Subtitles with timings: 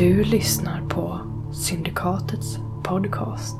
[0.00, 1.20] Du lyssnar på
[1.52, 3.56] Syndikatets podcast.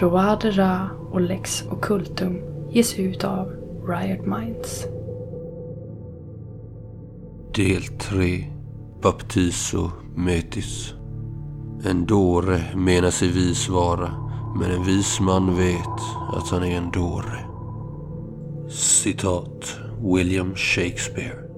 [0.00, 2.38] Roade Ra och Lex Occultum
[2.70, 3.46] ges ut av
[3.88, 4.86] Riot Minds.
[7.54, 8.44] Del 3
[9.02, 10.94] Baptiso Metis
[11.84, 14.10] En dåre menar sig vis vara
[14.60, 16.00] men en vis man vet
[16.32, 17.38] att han är en dåre.
[18.70, 21.49] Citat William Shakespeare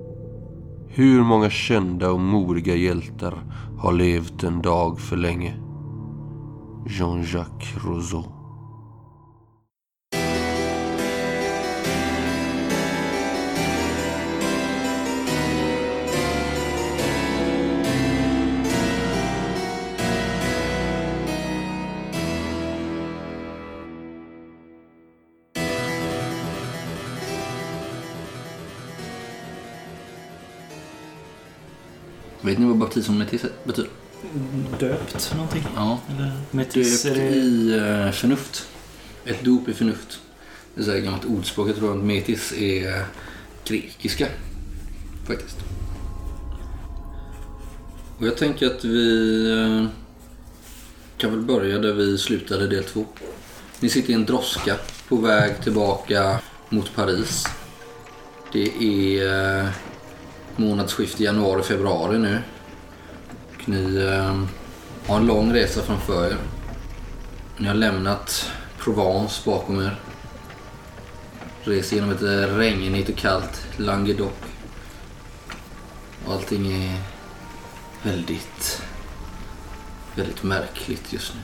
[0.95, 3.35] hur många kända och modiga hjältar
[3.79, 5.55] har levt en dag för länge?
[6.87, 8.32] Jean-Jacques Rousseau
[32.43, 33.91] Vet ni vad baptism metis betyder?
[34.79, 35.63] Döpt någonting?
[35.77, 36.01] Ja.
[36.11, 37.03] Eller metis?
[37.03, 37.29] Döpt det...
[37.29, 38.69] i uh, förnuft.
[39.25, 40.21] Ett dop i förnuft.
[40.75, 41.69] Det är så här ett gammalt ordspråk.
[41.69, 43.05] Jag tror att metis är
[43.65, 44.27] grekiska.
[45.27, 45.57] Faktiskt.
[48.19, 49.87] Och jag tänker att vi eh,
[51.17, 53.05] kan väl börja där vi slutade del två.
[53.81, 54.77] Ni sitter i en droska
[55.09, 57.47] på väg tillbaka mot Paris.
[58.53, 59.69] Det är eh,
[60.57, 62.39] månadsskifte januari-februari nu.
[63.55, 64.43] Och ni eh,
[65.07, 66.37] har en lång resa framför er.
[67.57, 70.01] Ni har lämnat Provence bakom er.
[71.65, 72.23] Reser genom ett
[72.57, 74.33] regnigt och kallt Languedoc.
[76.27, 76.97] Och allting är
[78.03, 78.83] väldigt,
[80.17, 81.41] väldigt märkligt just nu.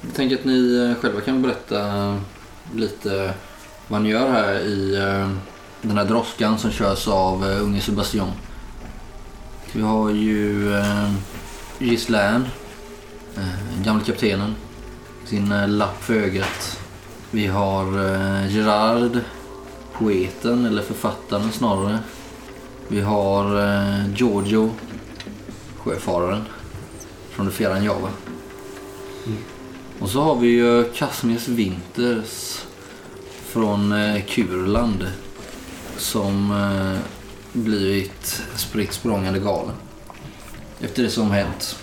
[0.00, 2.20] Jag tänker att ni eh, själva kan berätta
[2.74, 3.34] lite
[3.88, 5.30] vad ni gör här i eh,
[5.88, 8.30] den här droskan som körs av uh, unge Sebastian.
[9.72, 11.12] Vi har ju uh,
[11.78, 12.48] Gislaine,
[13.38, 14.54] uh, gamle kaptenen,
[15.24, 16.80] sin uh, lapp för ögat.
[17.30, 19.20] Vi har uh, Gerard,
[19.92, 21.98] poeten eller författaren snarare.
[22.88, 24.70] Vi har uh, Giorgio,
[25.78, 26.44] sjöfararen
[27.30, 28.08] från det fjärran Java.
[30.00, 32.58] Och så har vi ju Kasmius Winters
[33.46, 35.06] från uh, Kurland
[35.96, 36.98] som eh,
[37.52, 39.74] blivit spritt språngande galen.
[40.80, 41.78] Efter det som hänt.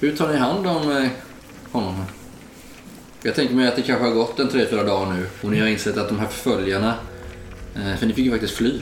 [0.00, 1.10] Hur tar ni hand om eh,
[1.72, 1.94] honom?
[1.94, 2.04] här?
[3.22, 5.60] Jag tänker mig att det kanske har gått en tre, fyra dagar nu och ni
[5.60, 6.94] har insett att de här förföljarna,
[7.74, 8.80] eh, för ni fick ju faktiskt fly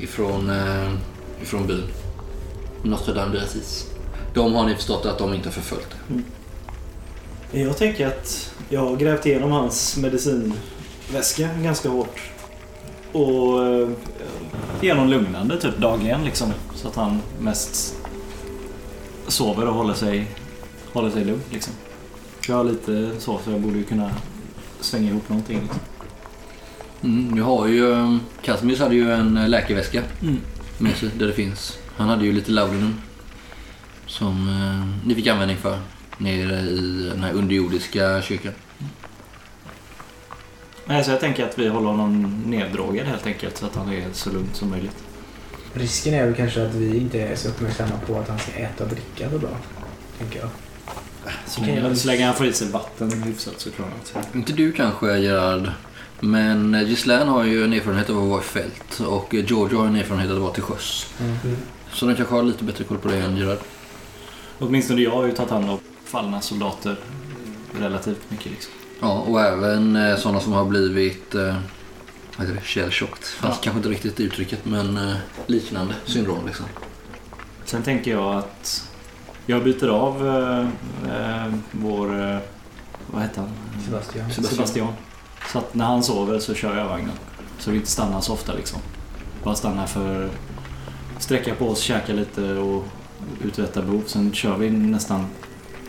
[0.00, 0.92] ifrån, eh,
[1.42, 1.84] ifrån byn.
[2.82, 3.40] Notre Dame de
[4.34, 6.12] De har ni förstått att de inte har förföljt er.
[6.12, 6.24] Mm.
[7.66, 12.20] Jag tänker att jag har grävt igenom hans medicinväska ganska hårt.
[13.12, 13.88] Och eh,
[14.80, 16.52] ger honom lugnande typ dagligen liksom.
[16.74, 17.94] Så att han mest
[19.28, 20.26] sover och håller sig,
[20.92, 21.72] håller sig lugn liksom.
[22.48, 24.10] Jag har lite så, så jag borde ju kunna
[24.80, 25.60] svänga ihop någonting.
[25.62, 25.80] Liksom.
[27.02, 30.38] Mm, nu har ju, eh, Casimius hade ju en eh, läkarväska Mm.
[30.78, 31.78] med sig där det finns.
[31.96, 32.94] Han hade ju lite Laudanum
[34.06, 35.78] som eh, ni fick användning för
[36.18, 38.52] nere i den här underjordiska kyrkan.
[40.86, 44.04] Nej, så jag tänker att vi håller honom neddrogad helt enkelt så att han är
[44.12, 45.04] så lugn som möjligt.
[45.74, 48.84] Risken är väl kanske att vi inte är så uppmärksamma på att han ska äta
[48.84, 49.50] och dricka så bra.
[50.18, 50.48] Tänker jag.
[51.46, 54.40] Så länge, så länge han får i sig vatten hyfsat så klarar han sig.
[54.40, 55.70] Inte du kanske Gerard,
[56.20, 59.96] men Gislaine har ju en erfarenhet av att vara i fält och Giorgio har en
[59.96, 61.06] erfarenhet av att vara till sjöss.
[61.20, 61.56] Mm.
[61.92, 63.58] Så de kanske har lite bättre koll på det än Gerard.
[64.58, 66.96] Åtminstone jag har ju tagit hand om fallna soldater
[67.78, 68.72] relativt mycket liksom.
[69.02, 71.56] Ja, och även eh, sådana som har blivit eh,
[72.36, 73.24] vad heter det, shell-shocked.
[73.24, 73.58] Fast Ja.
[73.62, 75.14] kanske inte riktigt uttrycket, men eh,
[75.46, 76.66] liknande syndrom liksom.
[77.64, 78.88] Sen tänker jag att
[79.46, 82.20] jag byter av eh, vår...
[82.30, 82.38] Eh,
[83.06, 83.50] vad heter han?
[83.84, 84.30] Sebastian.
[84.30, 84.44] Sebastian.
[84.56, 84.88] Sebastian.
[85.52, 87.12] Så att när han sover så kör jag vagnen.
[87.58, 88.78] Så vi inte stannar så ofta liksom.
[89.44, 90.30] Bara stannar för
[91.18, 92.84] sträcka på oss, käka lite och
[93.44, 94.02] uträtta behov.
[94.06, 95.26] Sen kör vi nästan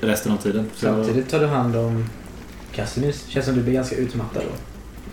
[0.01, 0.69] resten av tiden.
[0.75, 2.05] Samtidigt tar du hand om
[2.75, 3.15] Casimir.
[3.27, 4.55] Känns som du blir ganska utmattad då.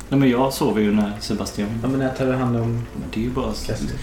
[0.09, 1.69] nej, men jag sover ju när Sebastian...
[1.83, 3.53] Ja, men när tar du hand om Men Det är ju bara...
[3.67, 3.95] Casimir?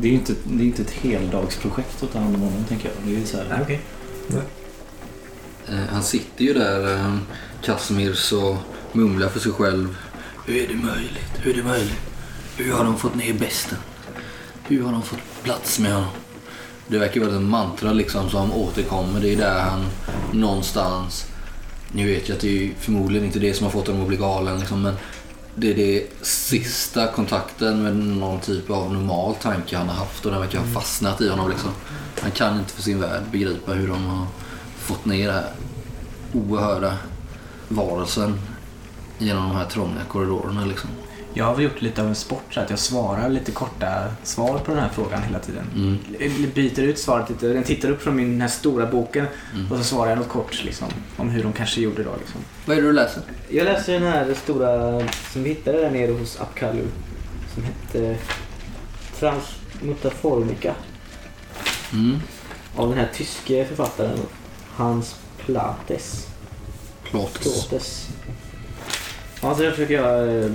[0.00, 2.88] Det är ju inte, det är inte ett heldagsprojekt att ta hand om honom tänker
[2.88, 2.96] jag.
[3.06, 3.80] Det är ju så här, Nej, okej.
[5.68, 7.16] Eh, han sitter ju där, eh,
[7.62, 8.56] Kasmirs och
[8.92, 9.96] mumlar för sig själv.
[10.46, 11.30] Hur är det möjligt?
[11.42, 12.00] Hur är det möjligt?
[12.56, 13.78] Hur har de fått ner besten?
[14.62, 16.10] Hur har de fått plats med honom?
[16.86, 19.20] Det verkar vara ett mantra liksom som återkommer.
[19.20, 19.84] Det är där han
[20.32, 21.26] någonstans...
[21.94, 24.16] Ni vet ju att det är förmodligen inte det som har fått honom att bli
[24.16, 24.94] galen liksom, men
[25.54, 30.32] Det är det sista kontakten med någon typ av normal tanke han har haft och
[30.32, 31.50] den verkar ha fastnat i honom.
[31.50, 31.70] Liksom.
[32.20, 34.26] Han kan inte för sin värld begripa hur de har
[34.78, 35.50] fått ner den här
[36.32, 36.96] oerhörda
[37.68, 38.40] varelsen
[39.18, 40.64] genom de här trånga korridorerna.
[40.64, 40.90] Liksom.
[41.36, 44.58] Jag har väl gjort lite av en sport så att jag svarar lite korta svar
[44.58, 45.64] på den här frågan hela tiden.
[45.74, 45.98] Mm.
[46.20, 47.46] Jag byter ut svaret lite.
[47.46, 49.72] Den tittar upp från min den här stora boken Mm.
[49.72, 52.10] och så svarar jag något kort liksom, om hur de kanske gjorde då.
[52.18, 52.40] Liksom.
[52.66, 53.22] Vad är det du läser?
[53.48, 55.00] Jag läser den här stora
[55.32, 56.84] som vi hittade där nere hos Apkallu.
[57.54, 58.16] Som hette
[59.18, 60.74] Transmutaformica.
[61.92, 62.18] Mm.
[62.76, 64.18] Av den här tyske författaren
[64.70, 66.26] Hans Plates.
[67.04, 67.66] Plåtes.
[67.68, 68.08] Plates.
[69.42, 70.50] Ja, så det försöker jag eh,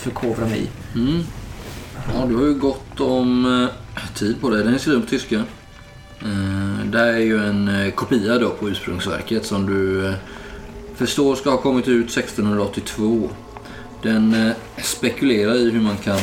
[0.00, 0.98] förkovra mig i.
[0.98, 1.22] Mm.
[2.14, 3.44] Ja, du har ju gott om
[3.96, 4.64] eh, tid på dig.
[4.64, 5.36] Den är skriven på tyska.
[6.20, 10.12] Eh, det här är ju en eh, kopia då på ursprungsverket som du
[10.94, 13.30] förstår ska ha kommit ut 1682.
[14.02, 14.52] Den
[14.82, 16.20] spekulerar i hur man kan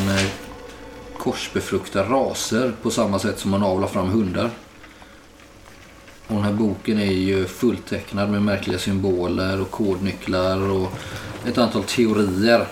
[1.17, 4.49] korsbefrukta raser på samma sätt som man avlar fram hundar.
[6.27, 10.91] Och den här boken är ju fulltecknad med märkliga symboler och kodnycklar och
[11.47, 12.67] ett antal teorier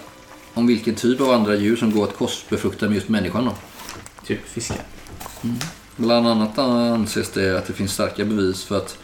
[0.55, 3.45] om vilken typ av andra djur som går att korsbefrukta med just människan.
[3.45, 3.55] Då.
[4.25, 4.77] Typ fiskar.
[5.95, 8.97] Bland annat anses det att det finns starka bevis för att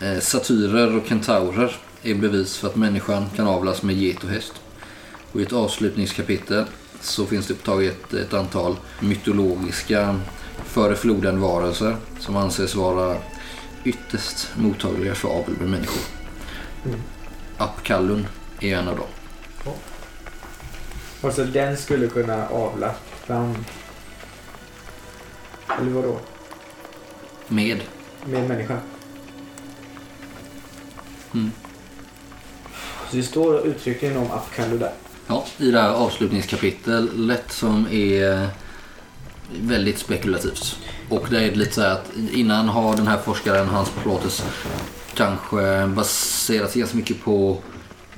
[0.00, 4.52] eh, satyrer och kentaurer är bevis för att människan kan avlas med get och häst.
[5.32, 6.64] Och I ett avslutningskapitel
[7.00, 10.20] så finns det upptaget ett antal mytologiska
[10.64, 13.16] före floden varelser som anses vara
[13.84, 16.02] ytterst mottagliga för avel med människor.
[16.84, 17.00] Mm.
[17.56, 18.26] Apkallun
[18.60, 19.06] är en av dem.
[21.26, 22.94] Alltså den skulle kunna avla
[23.26, 23.64] fram...
[25.80, 26.18] Eller vadå?
[27.48, 27.80] Med.
[28.24, 28.78] Med människa?
[31.34, 31.50] Mm.
[33.10, 34.92] Så det står uttryckligen om Apkallu där.
[35.26, 38.48] Ja, i det här avslutningskapitlet som är
[39.60, 40.78] väldigt spekulativt.
[41.08, 44.44] Och det är lite så här att innan har den här forskaren, Hans Plåtes,
[45.14, 47.58] kanske baserat sig ganska mycket på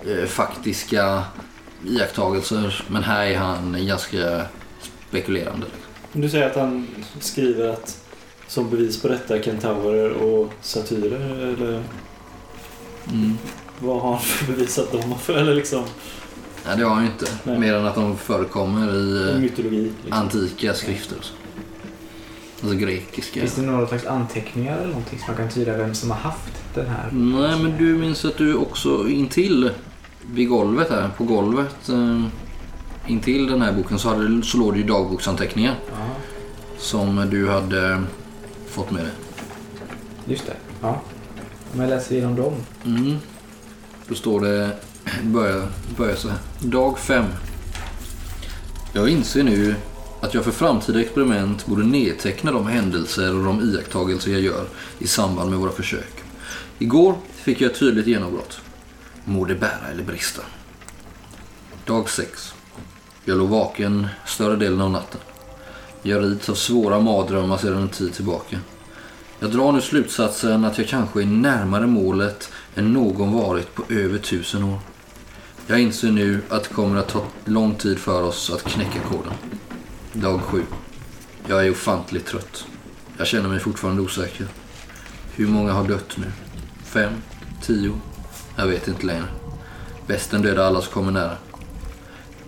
[0.07, 1.25] eh, faktiska
[1.87, 2.85] iakttagelser.
[2.89, 4.43] Men här är han ganska
[5.09, 5.67] spekulerande.
[6.13, 6.87] Du säger att han
[7.21, 7.99] skriver att
[8.49, 11.83] som bevis på detta kentaurer och satyrer eller
[13.13, 13.39] Mm.
[13.79, 15.85] vad har han för bevis att de har för, eller liksom
[16.67, 17.27] Nej, det har han ju inte.
[17.45, 17.59] Nej.
[17.59, 19.83] Mer än att de förekommer i eh, mytologi?
[19.83, 20.13] Liksom.
[20.13, 21.19] antika skrifter.
[22.63, 23.41] Alltså grekiska.
[23.41, 26.53] Finns det några slags anteckningar eller någonting som man kan tyda vem som har haft
[26.75, 27.11] den här?
[27.13, 29.71] Nej, men du minns att du också intill
[30.33, 32.25] vid golvet här, på golvet eh,
[33.07, 36.07] intill den här boken så, hade, så låg det ju dagboksanteckningar Ja,
[36.79, 38.03] som du hade
[38.69, 39.13] fått med dig.
[40.27, 40.55] just det.
[40.83, 41.01] Ja.
[41.75, 42.53] Om jag läser igenom dem.
[42.85, 43.17] Mm.
[44.09, 44.71] Då står det,
[45.23, 46.39] börjar, börjar så här.
[46.59, 47.25] Dag 5.
[48.93, 49.75] Jag inser nu
[50.21, 54.65] att jag för framtida experiment borde nedteckna de händelser och de iakttagelser jag gör
[54.99, 56.23] i samband med våra försök.
[56.79, 58.61] Igår fick jag ett tydligt genombrott.
[59.29, 60.43] Må det bära eller brista.
[61.85, 62.55] Dag 6.
[63.25, 65.21] Jag låg vaken större delen av natten.
[66.03, 68.59] Jag rids av svåra mardrömmar sedan en tid tillbaka.
[69.39, 74.19] Jag drar nu slutsatsen att jag kanske är närmare målet än någon varit på över
[74.19, 74.79] tusen år.
[75.67, 79.33] Jag inser nu att det kommer att ta lång tid för oss att knäcka koden.
[80.13, 80.63] Dag 7.
[81.47, 82.67] Jag är ofantligt trött.
[83.19, 84.47] Jag känner mig fortfarande osäker.
[85.35, 86.33] Hur många har dött nu?
[86.85, 87.13] Fem?
[87.63, 88.01] Tio?
[88.59, 89.25] Jag vet inte längre.
[90.07, 91.37] Västen dödar alla som kommer nära.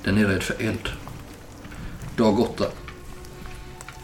[0.05, 0.89] Den är rädd för eld.
[2.17, 2.65] Dag 8.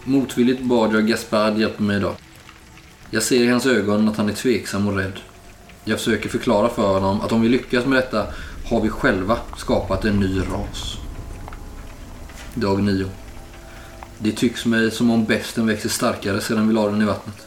[0.04, 2.14] Motvilligt bad jag Gaspard hjälpa mig idag.
[3.10, 5.20] Jag ser i hans ögon att han är tveksam och rädd.
[5.84, 8.26] Jag försöker förklara för honom att om vi lyckas med detta
[8.70, 10.96] har vi själva skapat en ny ras.
[12.54, 13.06] Dag 9.
[14.18, 17.45] Det tycks mig som om besten växer starkare sedan vi la den i vattnet.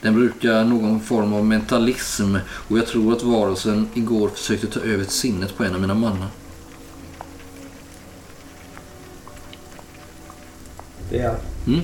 [0.00, 5.04] Den brukar någon form av mentalism och jag tror att varelsen igår försökte ta över
[5.04, 6.28] sinnet på en av mina mannar.
[11.10, 11.66] Det är allt.
[11.66, 11.80] Mm?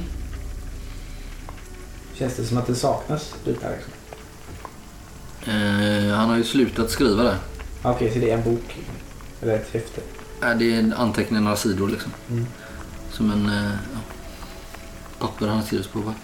[2.14, 3.92] Känns det som att det saknas bitar liksom?
[5.46, 7.36] Eh, han har ju slutat skriva det.
[7.82, 8.76] Okej, så det är en bok?
[9.42, 10.00] Eller ett häfte?
[10.42, 12.12] Eh, det är anteckningar några sidor liksom.
[12.30, 12.46] Mm.
[13.10, 13.72] Som en eh,
[15.18, 15.98] papper han har skrivit på.
[15.98, 16.14] Va?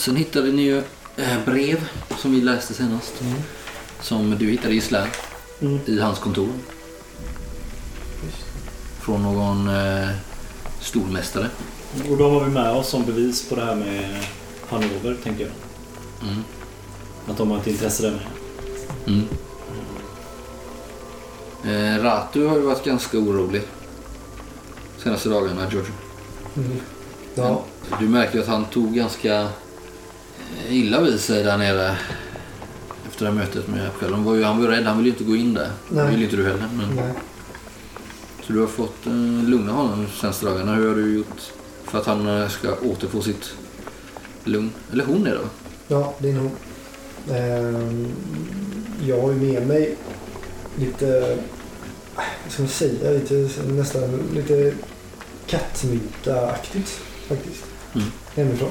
[0.00, 0.78] Sen hittade ni ju
[1.16, 1.88] eh, brev
[2.18, 3.20] som vi läste senast.
[3.20, 3.38] Mm.
[4.00, 5.06] Som du hittade i Slä
[5.62, 5.78] Mm.
[5.86, 6.48] i hans kontor.
[9.00, 10.08] Från någon eh,
[10.80, 11.46] stormästare.
[12.10, 14.24] Och de har vi med oss som bevis på det här med
[14.68, 15.52] Hannover, tänker jag.
[16.30, 16.44] Mm.
[17.28, 18.26] Att de har ett intresse där med.
[19.06, 19.28] Mm.
[21.98, 23.62] Eh, Ratu har ju varit ganska orolig
[24.98, 25.90] senaste dagarna, George.
[26.56, 26.80] Mm.
[27.34, 27.64] Ja,
[27.98, 29.48] Du märker ju att han tog ganska
[30.68, 31.96] illa vid sig där nere
[33.08, 34.12] efter det här mötet med Apkall.
[34.12, 35.70] Han var ju, han var ju rädd, han ville ju inte gå in där.
[35.88, 36.04] Nej.
[36.04, 36.68] Det ville inte du heller.
[36.76, 36.96] Men...
[36.96, 37.12] nej.
[38.46, 39.12] Så du har fått eh,
[39.48, 40.74] lugna honom de senaste dagarna.
[40.74, 41.52] Hur har du gjort
[41.84, 43.54] för att han eh, ska återfå sitt
[44.44, 44.70] lugn?
[44.92, 45.48] Eller hon är det va?
[45.88, 46.50] Ja, det är nog.
[47.30, 48.06] Ehm,
[49.06, 49.96] jag har ju med mig
[50.78, 51.38] lite,
[52.14, 54.74] vad ska man säga, lite, nästan lite
[55.46, 57.64] kattmynta-aktigt faktiskt.
[57.94, 58.06] Mm.
[58.34, 58.70] Hemifrån.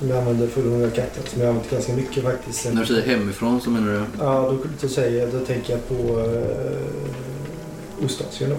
[0.00, 1.22] Som jag använder för att unga katter.
[1.28, 2.72] Som jag har använt ganska mycket faktiskt.
[2.72, 4.04] När du säger hemifrån så menar du?
[4.18, 8.56] Ja, då, då, säger jag, då tänker jag på uh, Ostasien då.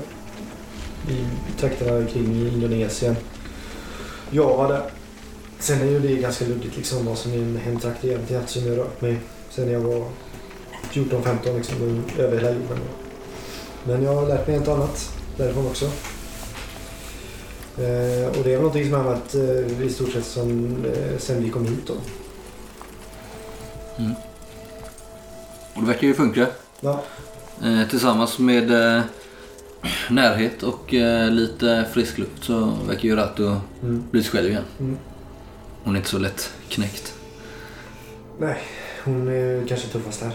[1.14, 1.26] I
[1.60, 3.16] trakterna kring Indonesien.
[4.32, 4.82] Java där.
[5.60, 8.78] Sen är ju det ganska luddigt liksom vad som är en hemtrakt egentligen som jag
[8.78, 9.20] rört mig
[9.50, 10.06] sen jag var
[10.92, 12.68] 14-15 liksom över hela jorden.
[12.78, 13.08] Då.
[13.92, 15.90] Men jag har lärt mig ett annat därifrån också.
[17.78, 20.76] Eh, och det är väl någonting som jag har använt eh, i stort sett som,
[20.86, 21.94] eh, sen vi kom hit då.
[25.74, 26.48] Och det verkar ju funka.
[26.80, 27.04] Ja.
[27.64, 29.02] Eh, tillsammans med eh,
[30.10, 34.04] närhet och eh, lite frisk luft så verkar ju Ratu Mm.
[34.12, 34.64] bli sig själv igen.
[34.80, 34.98] Mm.
[35.84, 37.14] Hon är inte så lätt knäckt.
[38.40, 38.58] Nej,
[39.04, 40.32] hon är kanske tuffast här.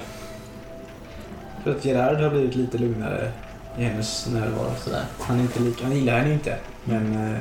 [1.64, 3.33] För att Gerard har blivit lite lugnare
[3.78, 4.71] i hennes närvaro.
[4.85, 5.04] Sådär.
[5.21, 7.38] Han, är inte lika, han gillar henne inte, men eh,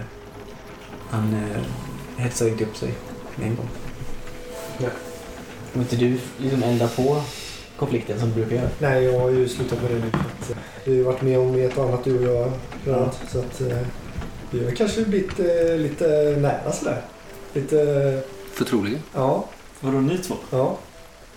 [1.10, 1.62] han eh,
[2.24, 2.94] hetsar inte upp sig
[3.36, 3.68] med en gång.
[4.77, 4.89] Nej.
[5.74, 7.22] Om inte du liksom eldar på
[7.77, 8.70] konflikten som du brukar göra.
[8.80, 10.08] Nej, jag har ju slutat med det nu.
[10.08, 12.36] Att, eh, Vi har ju varit med om ett och annat du och
[12.86, 12.96] jag.
[12.96, 13.20] annat.
[13.32, 13.77] Så att eh,
[14.51, 16.06] vi har kanske blivit eh, lite
[16.39, 17.01] nära sådär.
[17.54, 18.22] Lite,
[18.54, 19.00] Förtroliga.
[19.13, 19.46] ja,
[19.80, 20.36] Vadå ni två?
[20.51, 20.77] ja.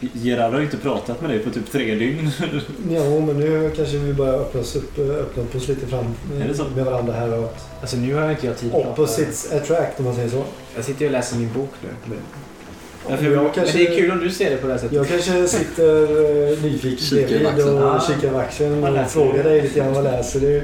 [0.00, 2.30] Gerard har ju inte pratat med dig på typ tre dygn.
[2.90, 6.04] Ja, men nu kanske vi börjar öppna oss, upp, öppna upp oss lite fram
[6.42, 6.64] Är det så?
[6.76, 7.38] med varandra här.
[7.38, 8.88] Och att Alltså nu har inte jag tid att prata.
[8.90, 10.44] opposites attract om man säger så.
[10.76, 11.88] Jag sitter ju och läser min bok nu.
[12.06, 12.18] Men,
[13.08, 14.96] Ja, jag jag men det är kul om du ser det på det här sättet.
[14.96, 16.02] Jag kanske sitter
[16.52, 18.00] eh, nyfiken bredvid och Ah.
[18.00, 20.62] kikar vaxen Vad och läser frågar dig lite grann vad läser du?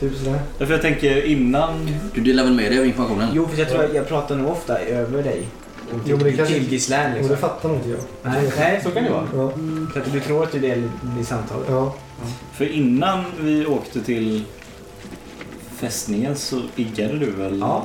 [0.00, 0.38] Typ sådär.
[0.58, 1.88] Därför jag tänker innan...
[2.14, 3.28] Du delar väl med dig av informationen?
[3.34, 5.42] Jo, för jag tror jag, jag pratar nog ofta över dig.
[6.04, 7.28] Jo, men det kanske- Och liksom.
[7.28, 8.00] det fattar nog inte jag.
[8.22, 9.26] Nej, nej, så kan det vara.
[9.36, 9.52] Ja.
[9.92, 10.88] Så att du tror att du delar
[11.20, 11.66] i samtalet.
[11.70, 11.94] ja.
[12.52, 14.44] För innan vi åkte till
[15.76, 17.84] fästningen så iggade du väl Ja.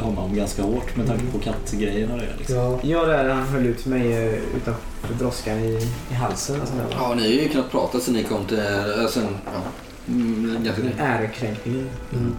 [0.00, 2.56] honom ganska hårt med tanke på kattgrejerna och det liksom.
[2.56, 2.78] ja.
[2.82, 6.56] Ja, där han höll ut mig eh, utanför droskan i, i halsen.
[6.58, 6.86] Där.
[6.98, 8.58] Ja, ni har ju kunnat prata sen ni kom till...
[8.58, 9.60] Äh, sen, ja,
[10.08, 11.88] mm, ganska ärekränkningen.
[12.12, 12.32] Mm.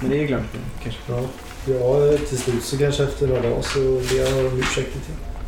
[0.00, 1.00] Men det är ju glömt nu kanske.
[1.12, 1.20] ja.
[1.68, 5.00] Ja, till slut så kanske efter några dagar så ber jag om ursäkt till.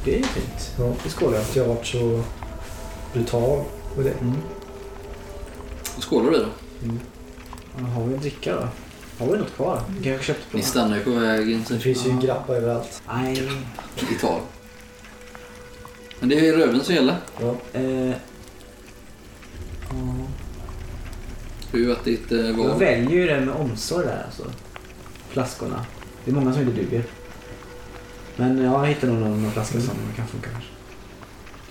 [0.05, 0.71] Det är ju fint.
[0.79, 0.93] Ja.
[1.05, 2.23] Det skålar jag Att jag har varit så
[3.12, 3.65] brutal
[3.97, 4.11] med det.
[4.21, 4.37] mm.
[5.99, 6.47] Skålar vi då?
[7.79, 8.69] Ja, Har vi en dricka då?
[9.25, 9.83] Har vi något kvar?
[9.99, 13.03] Vi kanske köpte på Ni stannar ju på vägen Det till finns ju grappa överallt.
[13.09, 13.49] Nej.
[14.17, 14.43] Italien.
[16.21, 17.17] Men det är röven som gäller.
[17.41, 17.55] Ja.
[17.73, 18.15] Eh, ja.
[21.73, 22.79] Hur har varit ditt eh, jag val?
[22.79, 24.45] väljer ju det med omsorg där alltså.
[25.29, 25.85] Flaskorna.
[26.25, 27.05] Det är många som inte duger.
[28.37, 30.71] Men jag hittar nog någon, någon flaska som kan funka kanske.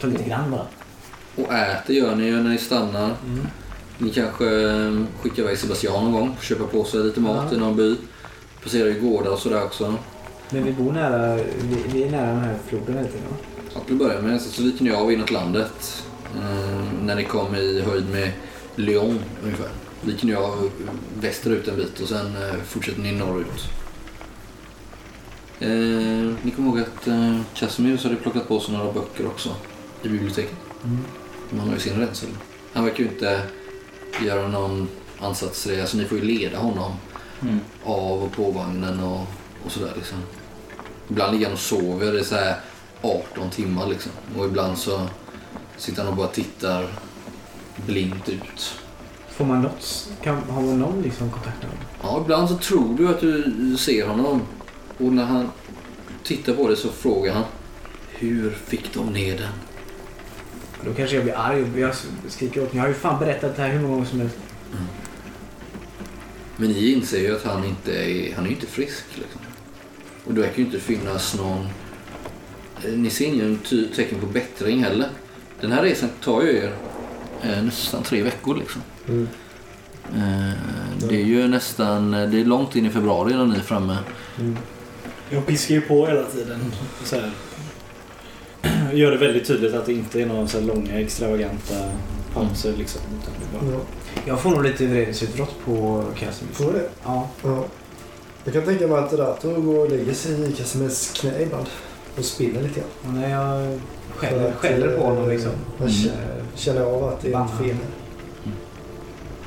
[0.02, 0.66] Ta lite grann bara.
[1.36, 3.12] Och äter gör ni ju när ni stannar.
[3.98, 6.38] Ni kanske eh, skickar iväg Sebastian någon gång.
[6.42, 7.58] Köpa på sig lite mat Ja.
[7.58, 7.96] i någon by.
[8.64, 9.96] Passerar ju gårdar och sådär också.
[10.50, 13.36] Men vi bor nära, vi, vi är nära den här floden hela tiden va?
[13.74, 16.04] Ja, till att börja med så, viker ni av inåt landet.
[16.36, 18.32] Eh, när ni kommer i höjd med
[18.76, 19.70] Lyon ungefär.
[20.02, 20.70] Viker ni av
[21.20, 23.64] västerut en bit och sen eh, fortsätter ni norrut.
[25.60, 29.56] Eh, ni kommer ihåg att eh, Casimir hade plockat på sig några böcker också
[30.04, 30.56] i biblioteket.
[31.50, 32.30] Man har ju sin rädsel.
[32.74, 33.42] Han verkar ju inte
[34.26, 34.88] göra någon
[35.20, 35.82] ansats till det.
[35.82, 36.92] Alltså ni får ju leda honom
[37.42, 37.60] Mm.
[37.84, 39.20] av och på vagnen och,
[39.66, 40.18] och sådär liksom.
[41.10, 42.56] Ibland ligger han och sover i så här
[43.02, 44.12] 18 timmar liksom.
[44.38, 45.02] Och ibland så
[45.78, 46.88] sitter han och bara tittar
[47.86, 48.76] blint ut.
[49.30, 51.86] Får man något, kan, har man någon liksom kontakt med honom?
[52.18, 54.42] Ja, ibland så tror du att du ser honom.
[55.00, 55.52] Och när han
[56.24, 57.44] tittar på dig så frågar han
[58.10, 59.52] Hur fick de ner den?
[60.86, 61.96] Då kanske jag blir arg och jag
[62.28, 64.38] skriker åt Jag har ju fan berättat det här hur många gånger som helst.
[66.58, 69.04] Men ni inser ju att han inte är, han är inte frisk.
[69.16, 69.42] Liksom.
[70.26, 71.68] Och det verkar ju inte finnas någon...
[72.86, 73.60] eh, Ni ser ingen
[73.96, 75.10] tecken på bättring heller.
[75.62, 76.74] Den här resan tar ju er
[77.44, 78.82] eh, nästan tre veckor liksom.
[79.08, 79.28] Mm.
[80.16, 80.54] Eh,
[81.10, 82.14] det är ju nästan...
[82.14, 83.98] eh, Det är långt in i februari innan ni är framme.
[84.40, 84.58] Mm.
[85.30, 86.74] Jag piskar ju på hela tiden.
[87.04, 87.32] Så här.
[88.94, 91.74] Gör det väldigt tydligt att det inte är några så långa extravaganta
[92.34, 93.02] pauser liksom.
[93.22, 93.34] Utan
[93.68, 93.80] det Ja,
[94.28, 96.54] Jag får nog lite vredesutbrott på Casimir.
[96.54, 96.90] får du det?
[97.04, 97.30] Ja.
[97.44, 97.66] Ja.
[98.44, 101.66] Jag kan tänka mig att Rato går och lägger sig i Casimirs knä ibland.
[102.18, 102.90] Och spinner lite grann.
[103.08, 103.80] Och när jag
[104.16, 105.52] skäller, att, skäller på eh, honom liksom.
[105.80, 106.46] Jag Mm.
[106.56, 107.76] känner, av att det är fel.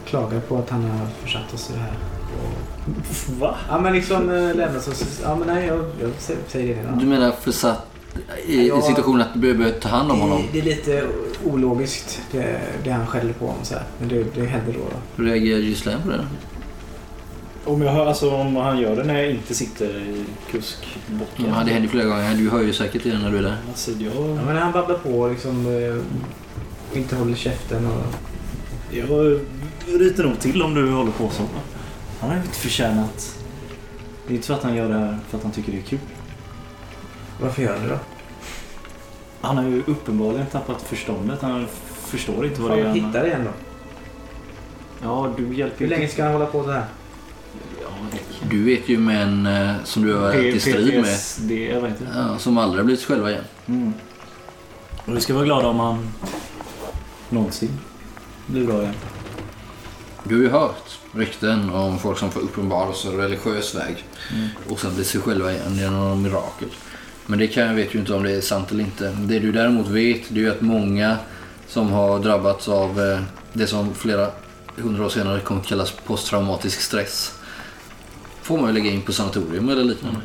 [0.06, 1.92] Klagar på att han har försatt oss i det här.
[3.38, 3.56] Va?
[3.68, 5.20] Ja men liksom äh, lämnat oss.
[5.22, 6.10] Ja men nej jag, jag
[6.48, 6.98] säger det redan.
[6.98, 7.86] Du menar försatt
[8.46, 8.78] i, Ja.
[8.78, 10.42] i situationen att du behöver ta hand om honom?
[10.52, 11.06] Det, det är lite
[11.44, 13.84] ologiskt det, det han skäller på om så här.
[14.00, 14.78] Men det, det händer då.
[14.78, 14.96] då.
[15.22, 16.26] Hur reagerar Gislaine på det?
[17.64, 21.46] Om, jag hör, alltså, om han gör det när jag inte sitter i kuskbocken.
[21.48, 22.34] Ja, det händer flera gånger.
[22.34, 23.56] Du hör ju säkert det när du är där.
[23.68, 25.66] Alltså, Ja, jag, men när han babblar på liksom.
[25.66, 25.96] eh,
[26.90, 28.02] Och inte håller käften och...
[28.90, 29.38] jag
[30.00, 31.42] ryter nog till om du håller på så.
[32.22, 33.38] Han har ju inte förtjänat...
[34.26, 35.82] Det är inte så att han gör det här för att han tycker det är
[35.82, 35.98] kul.
[37.40, 37.98] Varför gör han det då?
[39.40, 41.42] Han har ju uppenbarligen tappat förståndet.
[41.42, 41.66] Han
[42.06, 42.82] förstår inte vad det är.
[42.84, 43.50] Fan, han- hitta det igen då.
[45.02, 46.12] Ja, du hjälper Hur ju länge till.
[46.14, 46.84] ska han hålla på så här?
[47.82, 51.04] Ja, det Du vet ju män eh, som du har varit i strid med.
[51.04, 52.12] PTSD, jag vet inte.
[52.16, 53.44] Ja, som aldrig har blivit själva igen.
[53.66, 53.92] Mm.
[55.06, 56.08] Och vi ska vara glada om han
[57.28, 57.70] någonsin
[58.46, 58.94] blir bra igen.
[60.24, 64.04] Du har ju hört rykten om folk som får uppenbarelse religiös väg
[64.34, 64.48] Mm.
[64.68, 66.68] och sen blir sig själva igen genom mirakel.
[67.26, 69.16] Men det kan jag vet ju inte om det är sant eller inte.
[69.20, 71.16] Det du däremot vet det är ju att många
[71.68, 73.20] som har drabbats av eh,
[73.52, 74.30] det som flera
[74.76, 77.32] hundra år senare kommer att kallas posttraumatisk stress
[78.42, 80.20] får man ju lägga in på sanatorium eller liknande.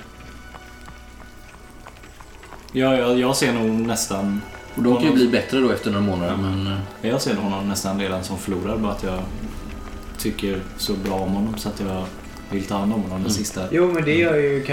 [2.71, 4.41] Ja, jag, jag ser nog nästan...
[4.75, 7.43] Och de kan ju bli bättre då efter några månader men eh, Jag ser nog
[7.43, 8.79] honom nästan redan som förlorad.
[8.81, 9.19] Bara att jag
[10.17, 12.05] tycker så bra om honom så att jag
[12.51, 13.31] vill ta hand om honom den Mm.
[13.31, 13.63] sista...
[13.71, 14.65] Jo men det gör ju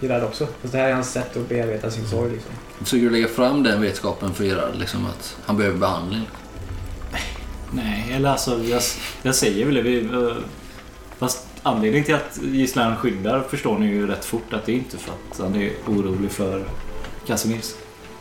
[0.00, 0.46] Gerard också.
[0.60, 2.52] Fast det här är hans sätt att bearbeta sin sorg liksom.
[2.80, 6.28] försöker du lägga fram den vetskapen för Gerard liksom att han behöver behandling.
[7.72, 8.82] Nej, eller alltså jag,
[9.22, 9.82] jag säger väl det.
[9.82, 10.36] Vi, eh,
[11.18, 14.96] fast anledningen till att Gislaine skyddar förstår ni ju rätt fort att det är inte
[14.98, 16.64] för att han är orolig för
[17.26, 17.74] Casimirs.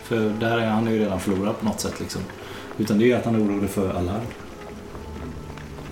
[0.03, 2.21] För där är han ju redan förlorad på något sätt liksom.
[2.77, 4.21] Utan det är ju att han är orolig för Allard.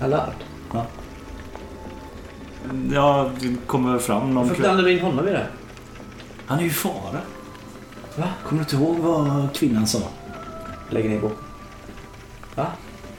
[0.01, 0.33] Allard.
[2.93, 4.61] Ja, det kommer fram någon Varför kväll.
[4.63, 5.47] blandar du in honom i det?
[6.45, 7.21] Han är ju fara.
[8.17, 8.27] Va?
[8.45, 9.99] Kommer du inte ihåg vad kvinnan sa?
[10.89, 11.37] Lägger ner boken.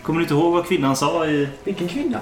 [0.02, 2.18] Kommer du inte ihåg vad kvinnan sa i Vilken kvinna?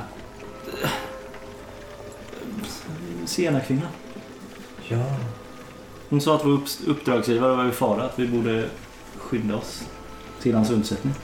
[3.25, 3.89] Sienna-kvinnan?
[4.89, 5.05] Ja.
[6.09, 8.69] Hon sa att vår upp- uppdragsgivare var i fara, att vi borde
[9.19, 9.83] skynda oss
[10.43, 11.15] till hans undsättning.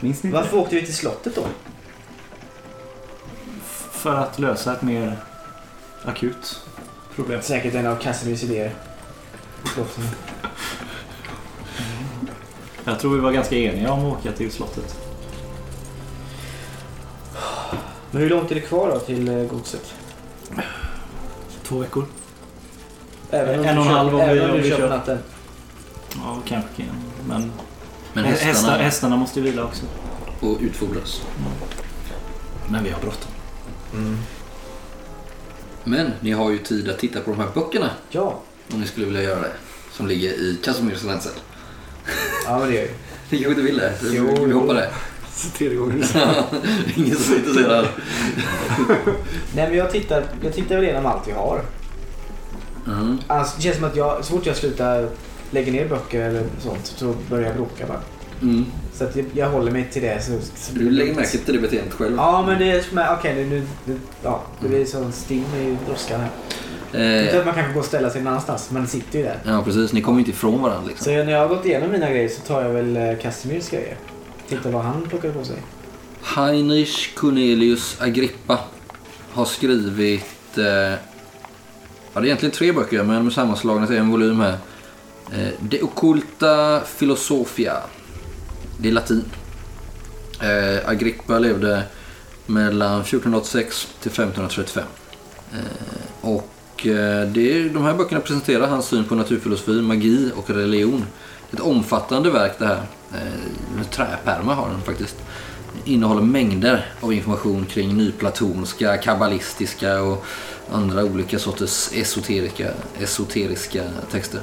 [0.00, 1.44] Minns ni inte Varför åkte vi till slottet då?
[4.02, 5.16] För att lösa ett mer
[6.04, 6.60] akut
[7.14, 7.42] problem.
[7.42, 8.74] Säkert en av Casimirs idéer.
[12.84, 14.96] Jag tror vi var ganska eniga om att åka till slottet.
[18.10, 19.94] Men hur långt är det kvar då till eh, godset?
[21.62, 22.04] Två veckor.
[23.30, 25.18] Även om En och en halv om vi- om vi kör natten.
[26.14, 26.86] Ja, kanske kan.
[27.28, 27.52] Men,
[28.12, 29.82] Men hästarna, hästarna måste ju vila också.
[30.40, 31.22] och utfodras.
[32.68, 33.31] Men vi har bråttom.
[35.84, 38.38] Men ni har ju tid att titta på de här böckerna Ja.
[38.72, 39.52] om ni skulle vilja göra det.
[39.92, 41.32] Som ligger i Casimirs länsel.
[42.46, 42.90] Ja men det gör vi.
[43.30, 43.94] Ni kanske inte vill det?
[44.02, 44.90] Jo, vi hoppar det.
[45.58, 46.04] Tredje gången.
[46.96, 47.86] Ingen som är intresserad.
[49.54, 51.62] Nej men jag tittar, jag tittar väl igenom allt vi har.
[52.84, 53.18] Mhm.
[53.26, 55.08] Alltså, det känns som att jag, så fort jag slutar
[55.50, 58.00] lägga ner böcker eller sånt så börjar jag bråka bara.
[58.42, 58.64] Mm.
[58.94, 60.22] Så att jag, jag håller mig till det.
[60.24, 62.14] Så, så Du lägger märke till det beteendet själv.
[62.16, 66.20] Ja men det är som okej nu, nu, ja, det blir sån stim i droskan
[66.20, 66.30] här.
[66.94, 69.38] Inte Eh, att man kanske går och ställa sig någon annanstans, man sitter ju där.
[69.44, 71.04] ja precis, ni kommer inte ifrån varandra liksom.
[71.04, 73.96] Så när jag har gått igenom mina grejer så tar jag väl eh, Casimirs grejer.
[74.48, 75.56] Titta vad han plockade på sig.
[76.22, 78.58] Heinrich Cornelius Agrippa
[79.32, 80.58] har skrivit...
[80.58, 80.96] Eh, ja,
[82.14, 84.56] det är egentligen tre böcker men de är sammanslagna till en volym här.
[85.32, 87.76] Eh, De occulta philosophia.
[88.82, 89.24] Det är latin.
[90.40, 91.82] Eh, Agrippa levde
[92.46, 94.84] mellan 1486 till 1535.
[95.52, 95.58] Eh,
[96.20, 101.04] och eh, det är, de här böckerna presenterar hans syn på naturfilosofi, magi och religion.
[101.52, 102.82] Ett omfattande verk det här.
[103.12, 105.16] Eh, träpärmar har den faktiskt
[105.84, 110.24] innehåller mängder av information kring nyplatonska, kabbalistiska och
[110.72, 114.40] andra olika sorters esoteriska, esoteriska texter.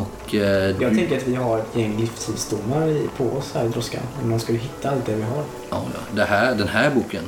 [0.00, 4.02] Och eh, Jag tänker att vi har ett gäng livstidsdomar på oss här i droskan.
[4.24, 5.44] Man skulle hitta allt det vi har.
[5.70, 7.24] ja, ja, det här, den här boken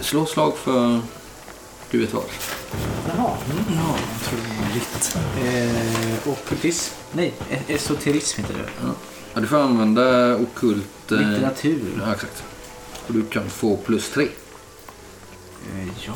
[0.00, 1.00] slår slag för
[1.90, 2.24] du vet vad.
[3.08, 3.30] Jaha.
[3.68, 5.16] Ja, otroligt.
[5.44, 6.94] Eh, Okkultism.
[7.12, 8.68] Nej, e- esoterism heter det.
[9.34, 11.12] Ja, du får använda okult...
[11.12, 11.82] eh, Litteratur.
[12.06, 12.42] Ja, exakt.
[13.06, 14.24] Och du kan få plus tre.
[15.74, 16.12] Eh, ja.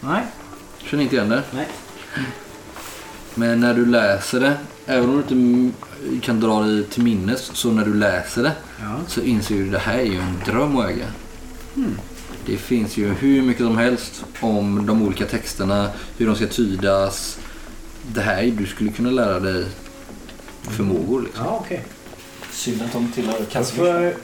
[0.00, 0.22] Nej.
[0.78, 1.42] Känner inte igen det.
[1.54, 1.68] Nej.
[3.38, 7.70] Men när du läser det, även om du inte kan dra dig till minnes, så
[7.70, 8.96] när du läser det Ja.
[9.08, 11.06] så inser du att det här är ju en dröm att äga.
[12.46, 17.38] Det finns ju hur mycket som helst om de olika texterna, hur de ska tydas.
[18.14, 19.64] Det här är- du skulle kunna lära dig
[20.62, 21.22] förmågor.
[21.22, 21.44] Liksom.
[21.44, 21.84] Ja, okej.
[22.52, 24.14] Synd att de tillhör Casimir.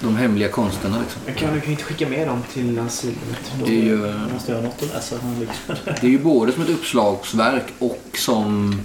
[0.00, 0.98] De hemliga konsterna.
[1.00, 1.22] Liksom.
[1.26, 3.52] jag kan du kan inte skicka med dem till asylet?
[3.66, 5.16] Det är ju, Jag måste göra något att läsa.
[5.40, 5.74] Liksom.
[6.00, 8.80] det är ju både som ett uppslagsverk och som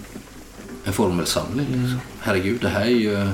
[0.84, 1.66] en formelsamling.
[1.66, 2.00] Liksom.
[2.20, 3.30] Herregud, det här är ju...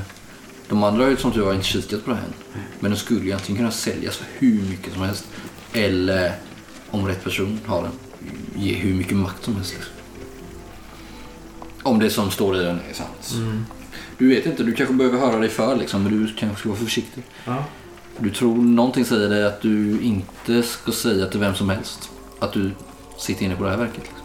[0.69, 2.33] De andra har ju som tur var inte kikat på det här än.
[2.79, 5.27] Men den skulle ju antingen kunna säljas för hur mycket som helst.
[5.73, 6.35] Eller,
[6.89, 7.91] om rätt person har den,
[8.55, 9.73] ge hur mycket makt som helst.
[9.73, 9.93] Liksom.
[11.83, 13.35] Om det som står i den är sant.
[14.21, 16.79] Du vet inte, du kanske behöver höra dig för liksom, men du kanske ska vara
[16.79, 17.23] försiktig.
[17.45, 17.65] Ja.
[18.19, 22.53] Du tror någonting säger dig att du inte ska säga till vem som helst att
[22.53, 22.71] du
[23.17, 23.97] sitter inne på det här verket.
[23.97, 24.17] Liksom.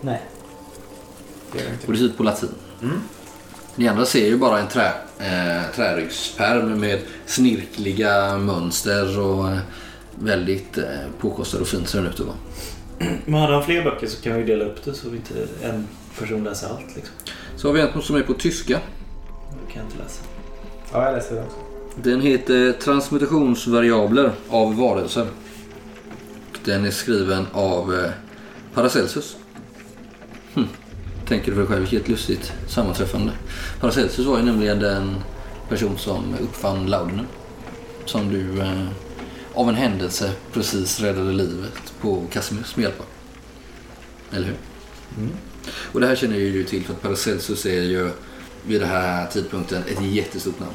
[0.00, 0.22] Nej.
[1.52, 1.92] Det gör jag Och inte.
[1.92, 2.48] det ser ut på latin.
[3.76, 9.58] Ni andra ser ju bara en trä, eh, trärygspärm med snirkliga mönster och eh,
[10.14, 10.84] väldigt eh,
[11.20, 12.36] påkostad och fint ser den ut att vara.
[13.24, 15.88] Men hade han fler böcker så kan vi dela upp det så vi inte en
[16.18, 16.96] person läser allt.
[16.96, 17.14] Liksom.
[17.56, 18.80] Så har vi en som är på tyska.
[19.50, 20.22] Det kan jag inte läsa.
[20.92, 21.56] Ja, jag läser det också.
[22.02, 25.26] Den heter Transmutationsvariabler av varelser.
[26.64, 28.10] Den är skriven av eh,
[28.74, 29.36] Paracelsus.
[30.54, 30.66] Hm.
[31.28, 33.32] Tänker du för dig själv vilket lustigt sammanträffande.
[33.80, 35.14] Paracelsus var ju nämligen den
[35.68, 37.26] person som uppfann laudanum.
[38.04, 38.86] Som du eh,
[39.54, 43.06] av en händelse precis räddade livet på Casimirs med hjälp av.
[44.36, 44.56] Eller hur?
[45.92, 48.10] Och det här känner ju du till för att Paracelsus är ju
[48.66, 50.74] vid den här tidpunkten ett jättestort namn.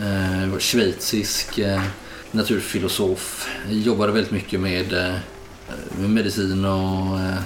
[0.00, 1.82] Eh, var schweizisk eh,
[2.30, 3.48] naturfilosof.
[3.70, 5.14] Jobbade väldigt mycket med, eh,
[5.98, 7.38] med medicin och eh,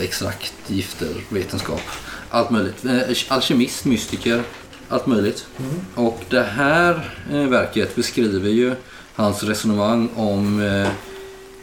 [0.00, 1.82] extrakt, gifter, vetenskap.
[2.30, 2.84] Allt möjligt.
[2.84, 4.42] Eh, alkemist, mystiker,
[4.88, 5.46] allt möjligt.
[5.94, 8.74] Och det här eh, verket beskriver ju
[9.14, 10.88] hans resonemang om eh,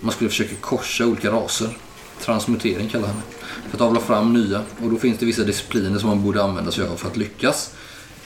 [0.01, 1.69] man skulle försöka korsa olika raser.
[2.21, 3.45] Transmutering kallar han det.
[3.69, 4.61] För att avla fram nya.
[4.83, 7.73] Och då finns det vissa discipliner som man borde använda sig av för att lyckas.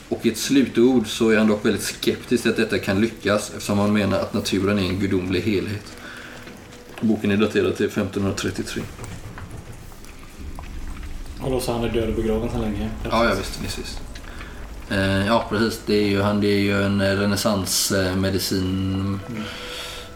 [0.10, 3.50] Och i ett slutord så är han dock väldigt skeptisk till att detta kan lyckas
[3.50, 5.94] eftersom han menar att naturen är en gudomlig helhet.
[7.02, 8.84] Boken är daterad till 1533.
[11.42, 12.90] Och då sa han är död och begraven sedan länge.
[13.04, 13.62] Ja, ja visst.
[13.64, 14.02] visst, visst.
[14.90, 15.82] Eh, ja, precis.
[15.86, 19.20] Det är ju, han, det är ju en renässansmedicin.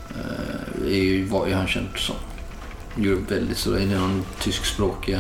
[0.10, 2.16] Eh, är ju, var ju han känd som.
[2.96, 3.70] Gjorde väldigt så.
[3.70, 5.20] Det är den tyskspråkiga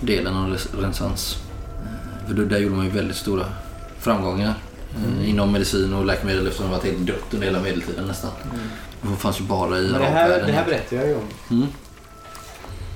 [0.00, 1.36] delen av renässans.
[1.84, 3.44] Eh, för då, där gjorde man ju väldigt stora
[3.98, 4.54] framgångar.
[4.96, 8.30] Eh, inom medicin och läkemedel eftersom det var helt dött under hela medeltiden nästan.
[9.02, 10.46] Det fanns ju bara i Men det här, arabvärlden.
[10.46, 11.28] det här berättar jag ju om.
[11.50, 11.66] Mm.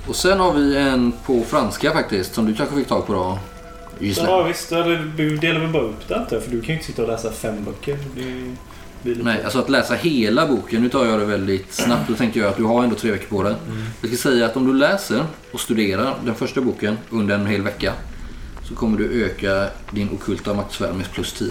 [0.08, 3.38] Och sen har vi en på franska faktiskt som du kanske fick tag på då.
[3.98, 4.30] Gisela.
[4.30, 4.72] Ja visst,
[5.16, 6.40] vi delar väl bara upp det inte?
[6.40, 7.98] För du kan ju inte sitta och läsa fem böcker.
[8.14, 8.54] Det.
[9.02, 10.82] Nej, alltså att läsa hela boken.
[10.82, 12.08] Nu tar jag det väldigt snabbt.
[12.08, 13.54] Då tänkte jag att du har ändå tre veckor på dig.
[14.00, 17.62] Jag ska säga att om du läser och studerar den första boken under en hel
[17.62, 17.92] vecka
[18.68, 21.50] så kommer du öka din okulta maktsfär med plus 10.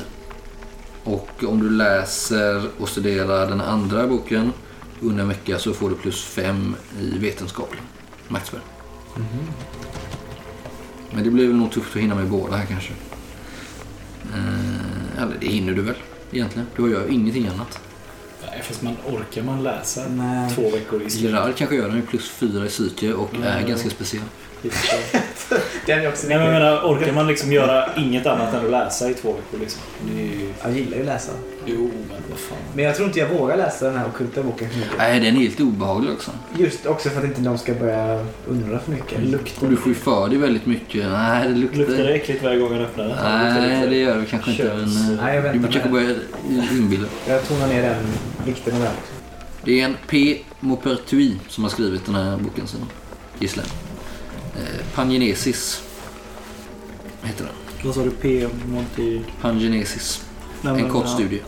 [1.03, 4.51] Och om du läser och studerar den andra boken
[5.01, 7.81] under en vecka så får du plus 5 i vetenskaplig
[8.27, 8.59] maktsfär.
[11.11, 12.93] Men det blir väl nog tufft att hinna med båda här kanske.
[14.33, 15.95] Eh, eller det hinner du väl
[16.31, 16.67] egentligen.
[16.75, 17.79] Du gör ingenting annat.
[18.45, 20.55] Nej, fast man orkar man läsa Nej.
[20.55, 21.23] två veckor i sträck?
[21.23, 23.69] Gerard kanske gör den plus 4 i psyke och är Mm.
[23.69, 24.23] ganska speciell.
[25.85, 28.71] Den är också Nej men jag menar, orkar man liksom göra inget annat än att
[28.71, 29.81] läsa i två veckor liksom?
[30.01, 30.53] Det ju...
[30.63, 31.31] Jag gillar ju att läsa.
[31.65, 32.57] Jo, men vad fan.
[32.73, 34.97] Men jag tror inte jag vågar läsa den här ockulta boken för mycket.
[34.97, 36.31] Nej, den är helt obehaglig också.
[36.57, 39.19] Just också för att inte någon ska börja undra för mycket.
[39.61, 41.05] Och du får ju för dig väldigt mycket.
[41.11, 41.77] Nej, det luktar...
[41.77, 43.17] Luktar det äckligt varje gång han öppnar den?
[43.23, 44.63] Nej, det gör det kanske inte.
[44.63, 46.15] Men, eh, Nej, jag du kanske börjar
[46.71, 48.05] inbilla Jag tonar ner den
[48.45, 49.13] vikten av också.
[49.63, 50.37] Det är en P.
[50.59, 52.85] Maupertuis som har skrivit den här boken sen.
[53.39, 53.65] Gisslan.
[54.57, 55.83] Eh, Pangenesis
[57.23, 57.53] heter den.
[57.85, 58.11] Vad sa du?
[58.11, 58.47] P.
[58.67, 59.21] Monty...
[59.41, 60.25] Pangenesis.
[60.61, 61.41] Nej, En kort studie.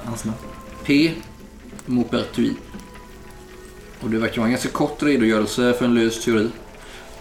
[0.85, 1.13] P.
[1.85, 2.53] Maupertuis.
[4.01, 6.49] Och det verkar vara en ganska kort redogörelse för en lös teori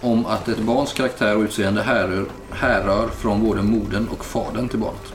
[0.01, 4.79] om att ett barns karaktär och utseende härrör, härrör från både modern och fadern till
[4.79, 5.13] barnet.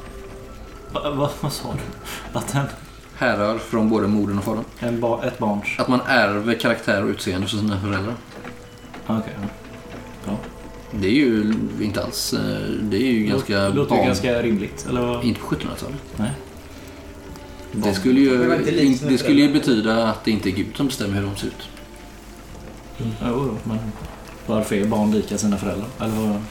[0.93, 1.79] Va, va, vad sa du?
[2.39, 2.65] Att en,
[3.15, 4.63] Härrör från både modern och fadern.
[4.79, 5.67] en ba, ett barns...
[5.77, 8.15] Att man ärver karaktär och utseende från sina föräldrar.
[9.07, 9.33] Okej.
[10.25, 10.37] ja.
[10.99, 12.33] Det är ju inte alls...
[12.33, 14.85] eh, Det är ju ganska Det låter ju barn- ganska rimligt.
[14.89, 15.23] Eller vad?
[15.23, 15.97] Inte på 1700-talet.
[16.17, 16.31] Nej.
[17.71, 18.19] Det skulle Det
[18.81, 21.35] ju, sina det skulle ju betyda att det inte är Gud som bestämmer hur de
[21.35, 21.69] ser ut.
[22.97, 23.77] Jo, jo, men
[24.45, 25.87] varför är barn lika sina föräldrar?
[25.99, 26.41] Eller vad?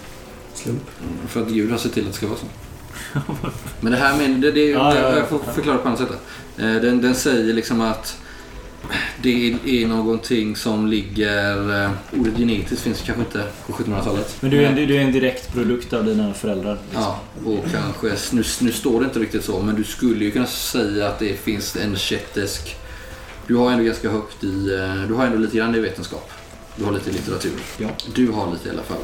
[0.54, 0.82] Slump.
[1.28, 2.46] För att Gud har sett till att det ska vara så.
[3.80, 5.16] Men det här med, det, det, Ja, ja, ja.
[5.16, 6.10] jag får förklara på annat sätt.
[6.58, 8.18] Eh, Den, den säger liksom att
[9.22, 11.84] det är någonting som ligger...
[11.84, 11.90] eh,
[12.20, 14.36] Ordet genetiskt finns kanske inte på 1700-talet.
[14.40, 16.78] Men du är, en, du är en direkt produkt av dina föräldrar.
[16.84, 17.02] liksom.
[17.02, 20.46] Ja, och kanske, nu, nu står det inte riktigt så, men du skulle ju kunna
[20.46, 22.76] säga att det finns en kättesk...
[23.46, 24.74] Du har ändå ganska högt i...
[24.74, 26.30] eh, Du har ändå lite grann i vetenskap.
[26.76, 27.52] Du har lite i litteratur.
[27.78, 27.88] Ja.
[28.14, 29.02] Du har lite i alla fall.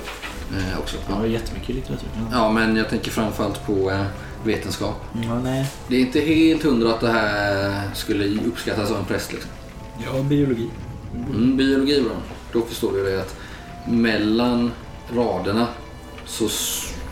[0.56, 0.96] Eh, också.
[1.08, 2.08] Jag har jättemycket litteratur.
[2.16, 2.20] Ja.
[2.32, 4.04] Ja, men jag tänker framförallt på eh,
[4.44, 5.04] vetenskap.
[5.24, 5.66] Ja, nej.
[5.88, 9.32] Det är inte helt hundra att det här skulle uppskattas av en präst.
[9.32, 9.50] Liksom.
[10.04, 10.68] Ja, biologi.
[11.30, 12.16] Mm, biologi bra.
[12.52, 13.36] Då förstår du det att
[13.88, 14.70] mellan
[15.14, 15.66] raderna
[16.26, 16.48] så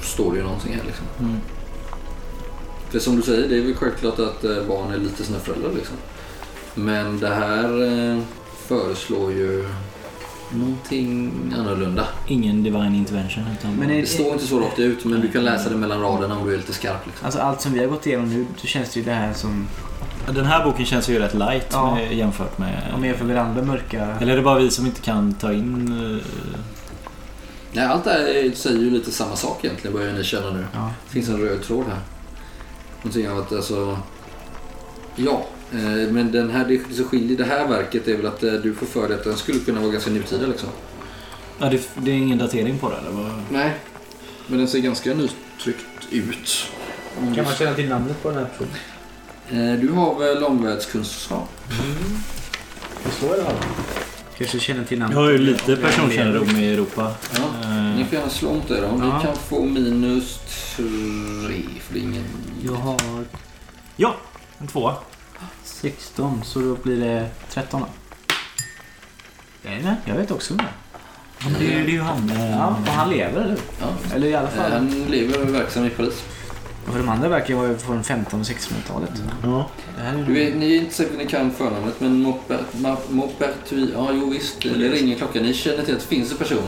[0.02, 0.82] står det ju någonting här.
[0.86, 1.06] Liksom.
[1.20, 1.36] Mm.
[2.90, 5.70] För som du säger, det är väl självklart att eh, barn är lite sina föräldrar.
[5.72, 5.96] Liksom.
[6.74, 8.18] Men det här eh,
[8.66, 9.68] föreslår ju
[10.52, 12.06] någonting annorlunda.
[12.28, 13.44] Ingen divine intervention.
[13.58, 16.00] Utan Men är- Det står inte så rakt ut, men du kan läsa det mellan
[16.00, 17.06] raderna om du är lite skarp.
[17.06, 17.24] Liksom.
[17.26, 19.66] Alltså allt som vi har gått igenom nu, då känns det ju det här som...
[20.26, 21.94] Den här boken känns ju rätt light Ja.
[21.94, 22.82] med, jämfört med...
[22.94, 24.16] Om är för varandra mörka...
[24.20, 26.18] Eller är det bara vi som inte kan ta in...
[26.20, 26.26] eh,
[27.72, 30.66] Nej, allt det här säger ju lite samma sak egentligen, börjar ni känna nu.
[30.74, 30.90] Ja.
[31.06, 31.98] Det finns en röd tråd här.
[33.02, 33.98] Någonting av att alltså...
[35.16, 38.52] Ja, eh, men den här, det som skiljer det här verket är väl att eh,
[38.52, 40.68] du får för dig att den skulle kunna vara ganska nutida liksom.
[41.58, 43.10] Ja, det, det är ingen datering på det eller?
[43.10, 43.30] Vad?
[43.50, 43.74] Nej,
[44.46, 46.66] men den ser ganska nytryckt ut.
[47.34, 48.72] Kan man känna till namnet på den här personen?
[49.50, 51.48] Eh, Du har väl omvärldskunskap?
[53.04, 53.54] Det står i alla fall.
[54.38, 55.16] Kanske känner till namnet.
[55.16, 57.14] Jag har ju lite personkännedom i Europa.
[57.36, 57.68] Ja.
[57.68, 58.86] Eh, Ni får gärna slå mot det då.
[58.86, 59.04] Ja.
[59.18, 60.38] Ni kan få minus
[60.76, 62.24] tre, för det är ingen...
[62.64, 63.00] Jag har
[63.96, 64.14] Ja,
[64.58, 64.94] en tvåa.
[65.64, 67.86] 16, så då blir det 13 då.
[69.62, 70.64] Nej, nej, jag vet också det.
[71.38, 72.30] Ja, men det, är- ju han.
[72.30, 73.56] eh, Ja, och han lever eller?
[73.80, 73.86] Ja.
[74.14, 74.72] Eller i alla fall.
[74.72, 76.24] Han lever och är verksam i Paris.
[76.84, 79.10] För de andra verkar vara från 15 och 1600-talet.
[79.42, 79.70] Ja.
[79.96, 82.96] Det här är Du vet, ni är inte säkert ni kan förnamnet, men Maupert- Ma-
[83.10, 85.42] Maupertuis, ja jo visst, det ringer klockan.
[85.42, 86.62] Ni känner till att det finns en person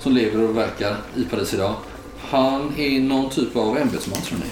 [0.00, 1.74] som lever och verkar i Paris idag.
[2.30, 4.44] Han är någon typ av ämbetsman tror ni.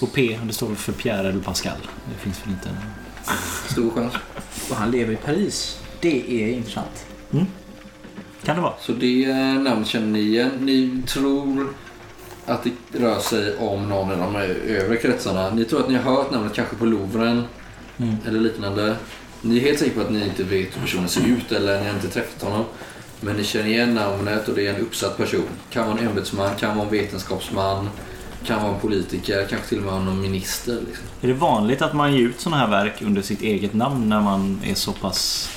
[0.00, 1.76] På P, det står för Pierre eller Pascal.
[2.14, 2.68] Det finns väl inte...
[3.72, 4.12] Stor chans.
[4.70, 5.78] Och han lever i Paris.
[6.00, 7.06] Det är intressant.
[8.44, 8.74] Kan det vara?
[8.80, 10.50] Så det eh, namnet känner ni igen.
[10.60, 11.68] Ni tror
[12.46, 14.36] att det rör sig om någon av de
[14.72, 15.50] övre kretsarna.
[15.50, 17.42] Ni tror att ni har hört namnet kanske på Louvren
[17.98, 18.14] Mm.
[18.26, 18.96] eller liknande.
[19.42, 21.86] Ni är helt säkra på att ni inte vet hur personen ser ut eller ni
[21.86, 22.64] har inte träffat honom.
[23.20, 25.42] Men ni känner igen namnet och det är en uppsatt person.
[25.70, 27.88] Kan vara en ämbetsman, kan vara en vetenskapsman,
[28.46, 30.72] kan vara en politiker, kanske till och med någon minister.
[30.86, 31.04] Liksom.
[31.20, 34.20] Är det vanligt att man ger ut sådana här verk under sitt eget namn när
[34.20, 35.50] man är så pass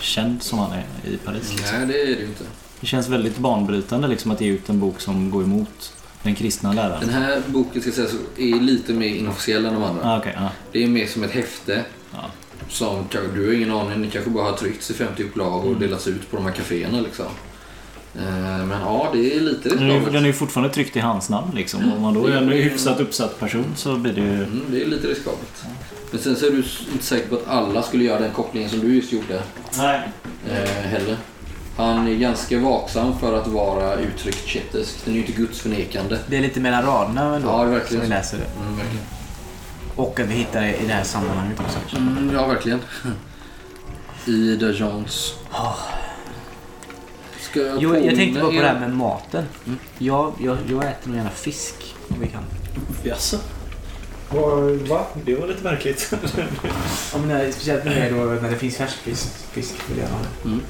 [0.00, 1.52] känd som han är i Paris?
[1.56, 1.78] Liksom?
[1.78, 2.44] Nej, det är det ju inte.
[2.80, 6.72] Det känns väldigt banbrytande liksom, att ge ut en bok som går emot den kristna
[6.72, 7.00] läran.
[7.00, 10.04] Den här boken ska sägas är lite mer inofficiell än de andra.
[10.04, 10.48] Ah, okej, ja.
[10.72, 11.84] Det är mer som ett häfte.
[12.12, 12.30] Ja.
[12.68, 13.04] Som
[13.34, 16.30] du har ingen aning, ni kanske bara har tryckts i 50 upplag och delats ut
[16.30, 17.26] på de här kaféerna liksom.
[18.16, 20.12] Eh, Men ja, det är lite riskabelt.
[20.12, 21.92] den är ju fortfarande tryckt i hans namn liksom.
[21.92, 24.34] Om man då är en hyfsat uppsatt person så blir det ju...
[24.34, 25.64] Mm, det är lite riskabelt.
[26.10, 28.80] Men sen så är du inte säker på att alla skulle göra den kopplingen som
[28.80, 29.42] du just gjorde
[29.78, 30.00] Nej.
[30.50, 31.16] eh, heller.
[31.76, 35.04] Han är ganska vaksam för att vara uttryckt kättersk.
[35.04, 36.18] Den är ju inte gudsförnekande.
[36.26, 37.48] Det är lite mellan raderna ändå.
[37.48, 38.02] Ja, som verkligen.
[38.02, 38.44] vi läser det.
[38.44, 39.06] Mm, verkligen.
[39.96, 41.96] Och att vi hittar det i det här sammanhanget också.
[41.96, 42.80] Mm, ja, verkligen.
[44.26, 45.34] I The Jones.
[47.40, 49.44] Ska jag Jo, jag tänkte bara på det här med maten.
[49.66, 49.78] Mm.
[49.98, 51.74] Jag, jag, jag äter nog gärna fisk
[52.08, 52.42] om vi kan.
[53.04, 53.36] Jaså?
[54.88, 55.06] Va?
[55.24, 56.12] Det var lite märkligt.
[57.14, 59.28] Om det, speciellt när det, då, när det finns färskfisk.
[59.52, 60.48] Fisk vill jag ha det.
[60.48, 60.60] Mm.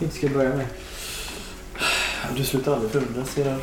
[0.00, 0.66] Inte ska börja med.
[2.36, 3.60] Du slutar aldrig förundras Gerard.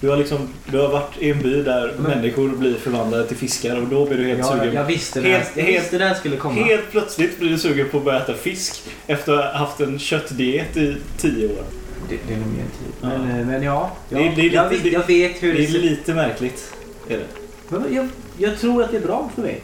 [0.00, 3.36] Du har, liksom, du har varit i en by där Men- människor blir förvandlade till
[3.36, 4.74] fiskar och då blir du helt Ja, sugen.
[4.74, 5.28] jag visste det.
[5.28, 6.64] Helt- jag visste det skulle komma.
[6.64, 9.98] Helt plötsligt blir du sugen på att börja äta fisk efter att ha haft en
[9.98, 11.64] köttdiet i tio år.
[12.08, 12.92] Det, det är nog mer tid.
[13.00, 13.08] Ja.
[13.08, 13.90] Men, eh, men ja.
[14.08, 15.78] ja Det är- det är jag, lite- vet, jag vet hur Det det, är ser
[15.78, 15.84] ut.
[15.84, 16.72] lite märkligt.
[17.08, 17.94] Är det?
[17.94, 18.08] Jag,
[18.38, 19.60] jag tror att det är bra för mig.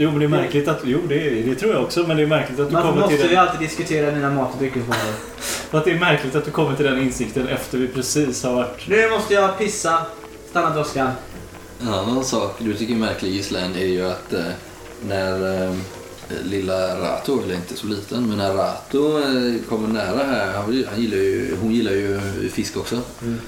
[0.00, 0.80] Jo, men det är märkligt att...
[0.84, 2.04] Jo, det, det tror jag också.
[2.06, 4.30] Men det är märkligt att du Varför kommer måste till vi den, alltid diskutera mina
[4.30, 5.14] mat och dryckesvanor?
[5.70, 8.88] att det är märkligt att du kommer till den insikten efter vi precis har varit...
[8.88, 10.06] Nu måste jag pissa.
[10.50, 11.10] Stanna droskan.
[11.80, 14.40] En annan sak du tycker är märklig Gislaine är ju att eh,
[15.08, 15.74] när eh,
[16.42, 21.00] lilla Rato, eller inte så liten, men när Rato eh, kommer nära här, han, han
[21.00, 22.20] gillar ju, hon gillar ju
[22.52, 23.00] fisk också.
[23.22, 23.40] Mm.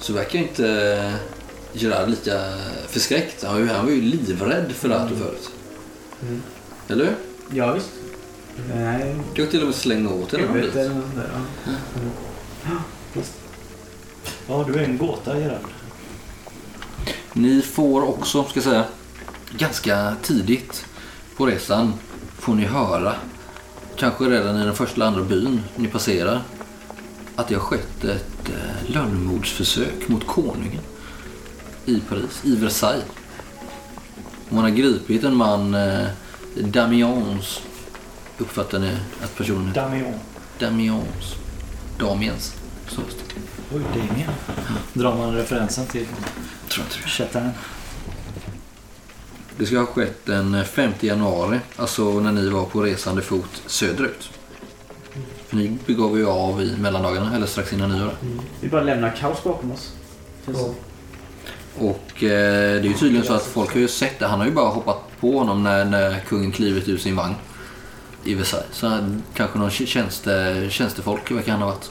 [0.00, 1.12] Så verkar inte
[1.72, 2.40] Gerard lika
[2.88, 3.44] förskräckt.
[3.44, 5.50] Han var ju, han var ju livrädd för Lato förut.
[6.22, 6.42] Mm.
[6.88, 7.14] Eller hur?
[7.58, 7.90] Ja, visst.
[8.74, 10.74] Nej, Du har till och med slängt åt någon huvudet bit.
[10.74, 11.30] där.
[12.64, 12.70] Ja.
[14.48, 15.60] Ja, du är en gåta Gerard.
[17.32, 18.84] Ni får också, ska jag säga,
[19.58, 20.84] ganska tidigt
[21.36, 21.94] på resan
[22.38, 23.14] får ni höra,
[23.96, 26.42] kanske redan i den första eller andra byn ni passerar,
[27.36, 30.80] att det har skett ett eh, lönnmordsförsök mot konungen
[31.86, 33.04] i Paris, i Versailles.
[34.52, 36.06] Man har gripit en man, eh,
[36.54, 37.60] Damiens,
[38.38, 40.14] uppfattar ni att personen är Damion.
[40.58, 41.34] Damiens,
[41.98, 42.54] Damiens,
[42.88, 43.76] så det.
[43.76, 44.30] Oj, Damien.
[44.92, 46.06] Drar man referensen till
[46.68, 46.86] Tror
[47.20, 47.50] inte det.
[49.56, 54.30] Det ska ha skett den 5 januari, alltså när ni var på resande fot söderut.
[55.46, 58.14] För ni begav ju av i mellandagarna, eller strax innan nyår.
[58.60, 59.92] Vi bara lämnar kaos bakom oss.
[60.46, 60.58] Känns.
[61.78, 64.26] Och eh, det är ju tydligen så att folk har ju sett det.
[64.26, 67.34] Han har ju bara hoppat på honom när, när kungen klivit ur sin vagn
[68.24, 68.68] i Versailles.
[68.72, 71.90] Så kanske någon tjänste, tjänstefolk verkar han ha varit.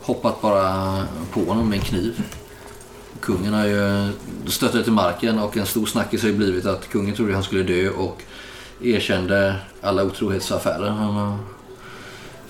[0.00, 0.98] Hoppat bara
[1.32, 2.22] på honom med en kniv.
[3.20, 4.12] Kungen har ju
[4.46, 7.62] stöttat till marken och en stor snackis har ju blivit att kungen trodde han skulle
[7.62, 8.22] dö och
[8.82, 11.36] erkände alla otrohetsaffärer.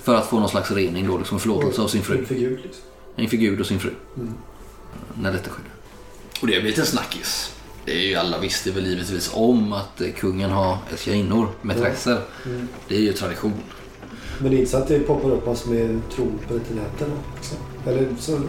[0.03, 2.17] För att få någon slags rening då, liksom förlåtelse av sin fru.
[2.17, 2.83] Inför Gud liksom.
[3.15, 3.91] Inför Gud och sin fru.
[4.17, 4.33] Mm.
[5.21, 5.72] När detta skedde.
[6.43, 7.53] Och det har blivit en snackis.
[7.85, 12.21] Det är ju alla visste väl givetvis om att eh, kungen har älskarinnor, mätresser.
[12.45, 12.67] Mm.
[12.87, 13.53] Det är ju tradition.
[14.39, 17.57] Men det är inte så att det poppar upp massor med tro på internetet liksom.
[17.87, 18.39] Eller så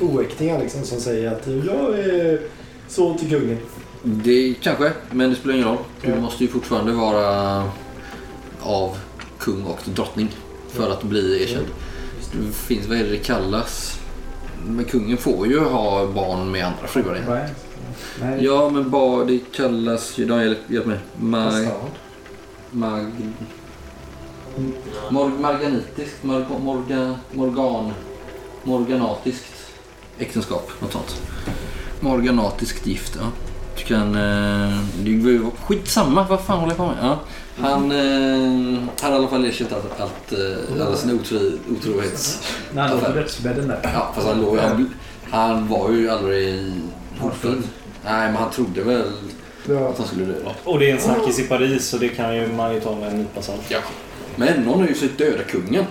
[0.00, 2.40] oäktingar liksom som säger att jag är
[2.88, 3.58] son till kungen.
[4.02, 5.78] Det kanske, men det spelar ingen roll.
[6.02, 6.20] Du Ja.
[6.20, 7.64] måste ju fortfarande vara
[8.60, 8.96] av
[9.38, 10.28] kung och drottning
[10.68, 11.66] för att bli erkänd.
[12.32, 14.00] Det finns, vad är det det kallas?
[14.66, 17.24] Men kungen får ju ha barn med andra fruar.
[18.20, 20.24] Nej, Ja, men bara, det kallas ju...
[20.24, 20.98] De, hjälp, mig.
[21.16, 21.68] Mag...
[22.70, 23.06] Mag...
[25.10, 27.92] Mor, marganitiskt, mor, morga, morgan,
[28.62, 29.54] morganatiskt
[30.18, 31.22] äktenskap, något sånt.
[32.00, 33.26] Morganatiskt gift, ja.
[33.78, 34.14] Du kan...
[34.14, 36.96] Eh, det var ju skitsamma, vad fan håller jag på med?
[37.02, 37.18] Ja.
[37.58, 41.38] Han eh, har i alla fall erkänt allt, allt, eh, alla sina otro,
[41.70, 42.42] otrohets...
[42.74, 43.80] när han låg på dödsbädden där.
[43.94, 44.94] Ja, fast han, låg, han,
[45.30, 46.72] han var ju aldrig
[47.18, 47.62] hotad.
[48.04, 49.12] Nej, men han trodde väl
[49.68, 49.88] Ja.
[49.88, 50.34] att han skulle dö.
[50.64, 53.08] Och det är en snackis i Paris så det kan ju man ju ta med
[53.08, 53.62] en nypa salt.
[53.68, 53.78] Ja.
[54.36, 55.84] Men någon har ju sett döda kungen.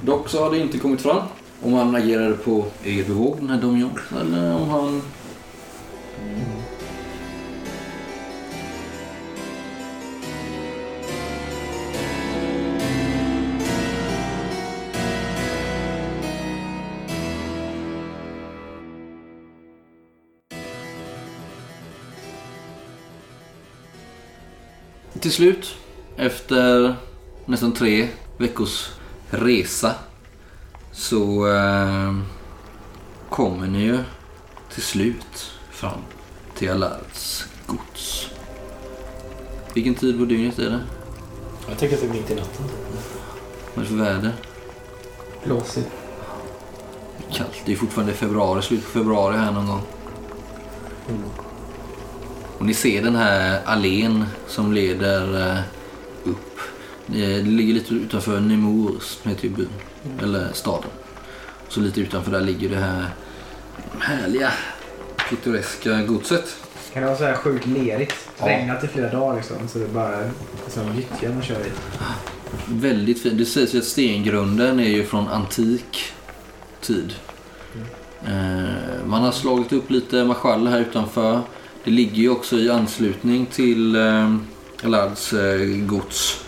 [0.00, 1.22] Dock så har det inte kommit fram
[1.62, 5.02] om han agerade på eget bevåg, den här Dom John, eller om han...
[25.28, 25.74] Till slut,
[26.16, 26.96] efter
[27.46, 28.90] nästan tre veckors
[29.30, 29.94] resa
[30.92, 32.18] så eh,
[33.28, 33.98] kommer ni ju
[34.72, 36.00] till slut fram
[36.54, 38.28] till Alards gods.
[39.74, 40.80] Vilken tid på dygnet är det?
[41.68, 42.64] Jag tänker att det är mitt i natten.
[43.74, 44.32] Vad är det för väder?
[45.44, 45.90] Blåsigt.
[47.32, 47.62] Kallt.
[47.64, 49.82] Det är fortfarande februari, slutet på februari här någon gång.
[52.58, 55.60] Och ni ser den här allén som leder eh,
[56.24, 56.58] upp.
[57.06, 59.68] Det ligger lite utanför Nemours, heter ju byn.
[60.22, 60.90] Eller staden.
[61.68, 63.06] Så lite utanför där ligger det här
[64.00, 64.52] härliga
[65.28, 66.56] pittoreska godset.
[66.92, 68.14] Kan det vara så här sjukt lerigt?
[68.38, 68.46] Ja.
[68.46, 69.56] Regnat i flera dagar liksom.
[69.68, 70.30] Så det är bara
[70.68, 71.70] som gyttja man kör i.
[72.68, 73.38] Väldigt fint.
[73.38, 76.12] Det sägs ju att stengrunden är ju från antik
[76.80, 77.14] tid.
[78.26, 81.40] Eh, man har slagit upp lite marschaller här utanför.
[81.88, 84.36] Det ligger ju också i anslutning till eh,
[84.82, 86.44] Lards eh, gods.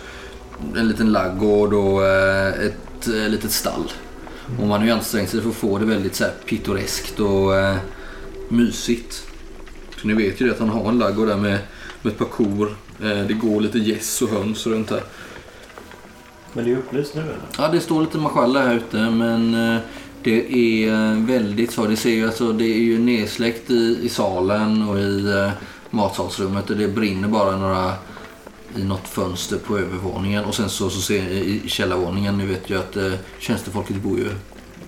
[0.75, 3.91] En liten laggård och eh, ett eh, litet stall.
[4.59, 7.55] Och man har ju ansträngt sig för att få det väldigt så här pittoreskt och
[7.55, 7.77] eh,
[8.49, 9.27] mysigt.
[10.01, 11.59] Så ni vet ju det att han har en laggård där med,
[12.01, 12.75] med ett par kor.
[13.03, 15.03] Eh, det går lite gäss och höns runt här.
[16.53, 17.37] Men det är upplyst nu eller?
[17.57, 19.81] Ja, det står lite marschaller här ute men eh,
[20.23, 21.85] det är eh, väldigt så.
[21.85, 25.51] Det, ser ju, alltså, det är ju nedsläckt i, i salen och i eh,
[25.89, 27.93] matsalsrummet och det brinner bara några
[28.75, 32.79] i något fönster på övervåningen och sen så, så ser i källarvåningen, ni vet ju
[32.79, 34.29] att eh, tjänstefolket bor ju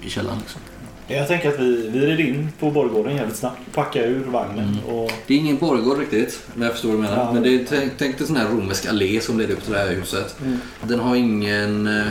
[0.08, 0.38] i källaren.
[0.40, 0.62] Liksom.
[1.08, 3.60] Jag tänker att vi, vi rider in på borggården jävligt snabbt.
[3.74, 4.96] Packar ur vagnen Mm.
[4.96, 5.12] och...
[5.28, 7.18] Det är ingen borggård riktigt, men jag förstår vad du menar.
[7.18, 7.34] Ja.
[7.34, 9.80] Men det är, tänk, tänk dig sån här romersk allé som leder upp till det
[9.80, 10.36] här huset.
[10.42, 10.58] Mm.
[10.82, 12.06] Den har ingen eh,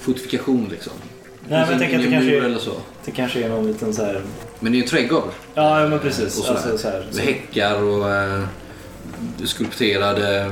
[0.00, 0.92] fortifikation liksom.
[1.48, 2.72] Nej, men jag tänker att det kanske, är, eller så.
[3.04, 4.22] det kanske är någon liten så här
[4.60, 5.30] Men det är ju en trädgård.
[5.54, 6.38] Ja, ja, men precis.
[6.38, 6.60] Och sådär.
[6.60, 8.44] Alltså, så här, Med häckar och eh,
[9.44, 10.50] skulpterade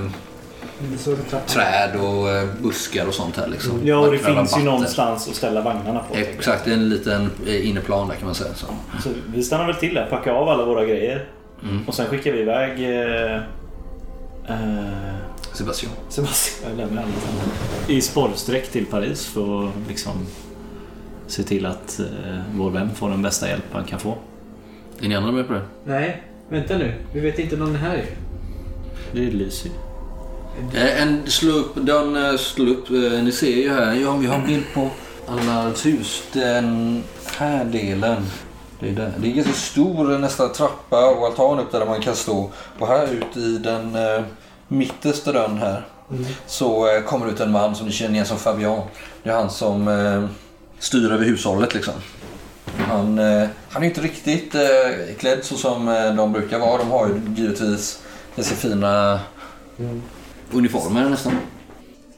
[0.98, 1.16] Så
[1.46, 3.80] träd och eh, buskar och sånt här liksom.
[3.84, 6.14] Ja, och det Vackra finns ju någonstans att ställa vagnarna på.
[6.14, 6.38] tänker jag.
[6.38, 8.54] Exakt, en liten eh, inneplan där kan man säga.
[8.54, 8.66] Så.
[9.02, 11.28] Så vi stannar väl till där, packar av alla våra grejer.
[11.62, 11.88] Mm.
[11.88, 13.36] Och sen skickar vi iväg eh,
[14.48, 15.12] eh,
[15.52, 15.92] Sebastian.
[16.08, 17.12] Sebastian jag hans namn.
[17.88, 20.12] i sporrsträck till Paris för att liksom
[21.32, 22.06] se till att eh,
[22.54, 24.14] vår vän får den bästa hjälp han kan få.
[25.00, 25.62] Är ni andra med på det?
[25.84, 26.94] Nej, vänta nu.
[27.14, 28.06] Vi vet inte någon är här ju.
[29.12, 29.74] Det lyser ju.
[30.80, 34.26] Eh, En slå upp, den eh, slå upp, eh, ni ser ju här, ja vi
[34.26, 34.88] har en bild på
[35.26, 36.22] Allards hus.
[36.32, 37.02] Den
[37.36, 38.22] här delen.
[38.80, 39.12] Det är, där.
[39.18, 42.50] det är ganska stor nästan trappa och altan upp där man kan stå.
[42.78, 44.22] Och här ut i den eh,
[44.68, 45.86] mittersta dörren här
[46.46, 48.82] så eh, kommer ut en man som ni känner igen som Fabian.
[49.22, 50.24] Det är han som eh,
[50.82, 51.94] styr över hushållet liksom.
[52.78, 56.78] Han, eh, han är inte riktigt eh, klädd så som eh, de brukar vara.
[56.78, 58.02] De har ju givetvis
[58.36, 59.20] ganska fina
[60.52, 61.32] uniformer nästan.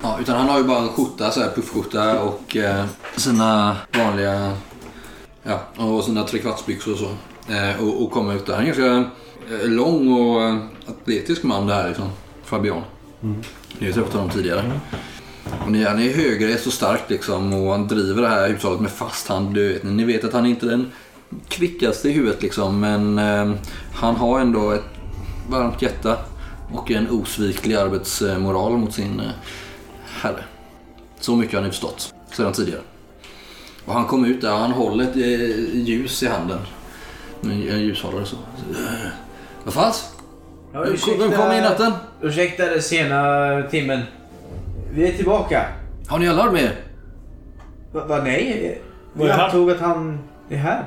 [0.03, 2.85] Ja, utan han har ju bara en skjorta, så här puffskjorta och eh,
[3.17, 4.57] sina vanliga...
[5.43, 7.11] Ja, och sina trekvartsbyxor och så.
[7.53, 8.55] Eh, och, och kommer ut där.
[8.55, 9.11] Han är ganska
[9.55, 12.11] eh, lång och atletisk man det här liksom.
[12.45, 12.83] Fabian.
[13.21, 13.37] Ni
[13.81, 14.81] har ju träffat honom tidigare.
[15.65, 18.91] Och ni, han är högrest och stark liksom och han driver det här hushållet med
[18.91, 19.55] fast hand.
[19.55, 20.93] Du vet, ni vet att han är inte är den
[21.49, 23.55] kvickaste i huvudet liksom men eh,
[23.95, 24.85] han har ändå ett
[25.51, 26.17] varmt hjärta
[26.73, 29.27] och en osviklig arbetsmoral mot sin eh,
[30.21, 30.45] herre.
[31.21, 32.81] Så mycket har ni förstått sedan tidigare.
[33.85, 36.59] Och han kom ut där och han håller ett eh, ljus i handen.
[37.43, 38.37] En en ljushållare så.
[38.71, 39.09] Eh,
[39.65, 40.05] Vad fanns?
[40.73, 41.93] Ja, kom- vem kom i natten?
[42.23, 44.01] Ursäkta den sena timmen.
[44.95, 45.67] Vi är tillbaka.
[46.09, 46.81] Har ni alla med er?
[47.93, 48.83] Va, va nej?
[49.13, 49.45] Var Vi är han?
[49.45, 50.19] antog att han
[50.49, 50.85] är här.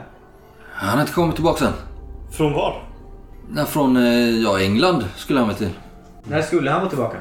[0.73, 1.73] Han har inte kommit tillbaka sen.
[2.31, 2.83] Från var?
[3.49, 5.69] Nej, Från eh, ja, England skulle han väl till.
[6.23, 7.17] När skulle han vara tillbaka?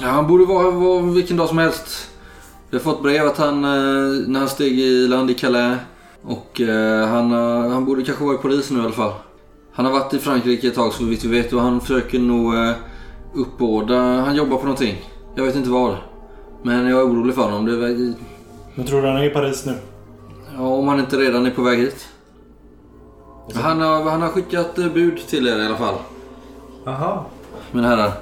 [0.00, 2.10] Ja, han borde vara, vara vilken dag som helst.
[2.70, 5.78] Vi har fått brev att han, eh, när han steg i land i Calais.
[6.22, 9.12] Och eh, han, eh, han borde kanske vara i Paris nu i alla fall.
[9.72, 12.54] Han har varit i Frankrike ett tag så vitt vi vet och han försöker nog
[12.54, 12.72] eh,
[13.34, 14.96] uppbåda, han jobbar på någonting.
[15.40, 15.96] Jag vet inte vad.
[16.62, 17.66] Men jag är orolig för honom.
[17.66, 17.76] Det
[18.74, 19.74] Men tror du han är i Paris nu?
[20.56, 22.08] ja, om han inte redan är på väg hit.
[23.54, 25.94] Han har, han har skickat eh, bud till er i alla fall.
[26.84, 27.24] Jaha.
[27.72, 28.12] Mina herrar.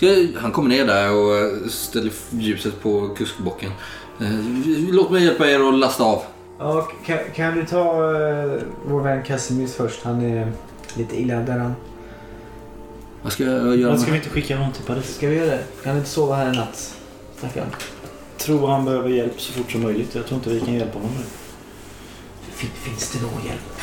[0.00, 3.70] Jag, han kommer ner där och eh, ställer ljuset på kuskbocken.
[4.20, 6.22] Eh, Låt mig hjälpa er att lasta av.
[6.58, 10.04] Ja, kan, kan du ta uh, vår vän Casimir först?
[10.04, 10.52] Han är
[10.96, 11.74] lite illa däran.
[13.24, 15.14] Vad ska jag göra Men ska vi inte skicka honom till Paris?
[15.16, 15.64] Ska vi göra det?
[15.82, 16.96] Kan han inte sova här en natt?
[17.38, 17.66] Stackarn.
[18.38, 20.14] Tror han behöver hjälp så fort som möjligt.
[20.14, 21.24] Jag tror inte vi kan hjälpa honom nu.
[22.54, 23.80] Fin, finns det någon hjälp?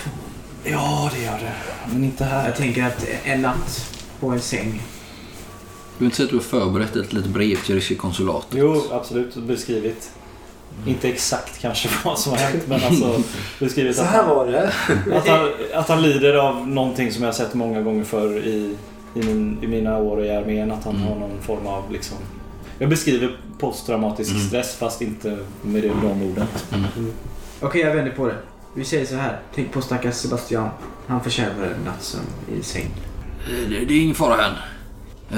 [0.63, 1.53] Ja, det gör det.
[1.93, 2.45] Men inte här.
[2.45, 4.71] Jag tänker att en natt på en säng.
[4.71, 8.53] Du vill inte säga att du har förberett ett litet brev till ryska konsulatet?
[8.55, 9.35] Jo, absolut.
[9.35, 10.11] Beskrivit.
[10.85, 13.23] Inte exakt kanske vad som har hänt, men alltså
[13.59, 14.73] beskrivit att, han, var det.
[15.17, 18.75] att, han, att han lider av någonting som jag har sett många gånger förr i,
[19.15, 20.71] i, min, i mina år i armén.
[20.71, 21.07] Att han Mm.
[21.07, 22.17] har någon form av liksom...
[22.79, 24.43] Jag beskriver posttraumatisk Mm.
[24.47, 26.47] stress fast inte med det- de orden.
[27.59, 28.35] Okej, jag vänder på det.
[28.75, 29.39] Vi säger så här.
[29.55, 30.69] Tänk på stackars Sebastian.
[31.07, 32.23] Han förtjänar en nattsömn
[32.59, 32.85] i säng.
[33.49, 34.53] Eh, Det, det är ingen fara än.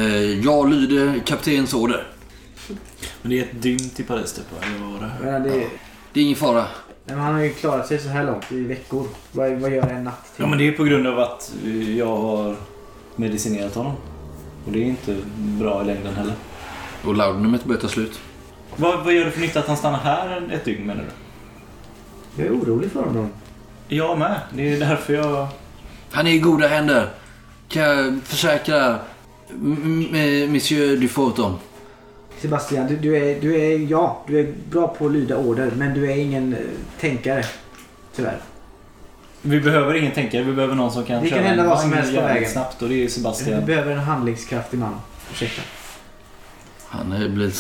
[0.02, 2.08] Eh, Jag lyder kaptenens order.
[3.22, 5.12] Men det är ett dygn till Paris typ, eller vad var det?
[5.32, 5.50] Men det,
[6.14, 6.66] Det är ingen fara.
[7.06, 9.08] nej, men han har ju klarat sig så här långt i veckor.
[9.32, 10.44] Vad, vad gör en natt till?
[10.44, 12.56] Ja, men det är på grund av att eh, jag har
[13.16, 13.94] medicinerat honom.
[14.66, 16.34] Och det är inte bra i längden heller.
[17.06, 18.20] Och laudanumet börjar ta slut.
[18.76, 22.44] Vad, vad gör det för nytta att han stannar här ett dygn menar du?
[22.44, 23.30] Jag är orolig för honom.
[23.88, 24.40] Jag med.
[24.54, 25.48] Det är därför jag...
[26.12, 27.10] Han är i goda händer.
[27.68, 29.00] Kan jag försäkra
[29.50, 31.56] m- m- Monsieur Dufort om.
[32.40, 35.94] Sebastian, du, du, är, du är, ja, du är bra på att lyda order, men
[35.94, 36.60] du är ingen eh,
[37.00, 37.46] tänkare.
[38.16, 38.38] Tyvärr.
[39.46, 40.44] Vi behöver ingen tänkare.
[40.44, 42.50] Vi behöver någon som kan Det kan köra hända en vad som helst på vägen.
[42.52, 43.66] snabbt och det är Sebastian.
[43.66, 44.96] behöver en handlingskraftig man.
[45.32, 45.62] Ursäkta.
[46.88, 47.56] Han är blivit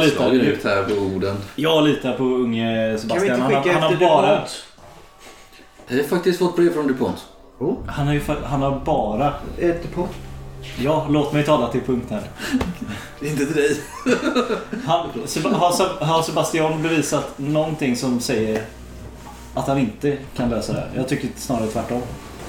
[0.00, 1.36] litar nedslagen ut här på orden.
[1.56, 3.24] Jag litar på unge Kan vi Sebastian.
[3.30, 4.42] inte Han, har- skicka han, har efter bara?
[5.88, 7.24] Jag har faktiskt fått brev från DuPont.
[7.58, 9.34] Oh, han, har ju, han har bara...
[9.58, 10.10] ett DuPont.
[10.78, 12.22] Ja, låt mig tala till punkt här.
[13.22, 13.76] Inte till dig.
[14.86, 15.06] Han,
[15.54, 18.62] har, har Sebastian bevisat någonting som säger
[19.54, 20.90] att han inte kan lösa det här?
[20.96, 22.02] Jag tycker snarare tvärtom.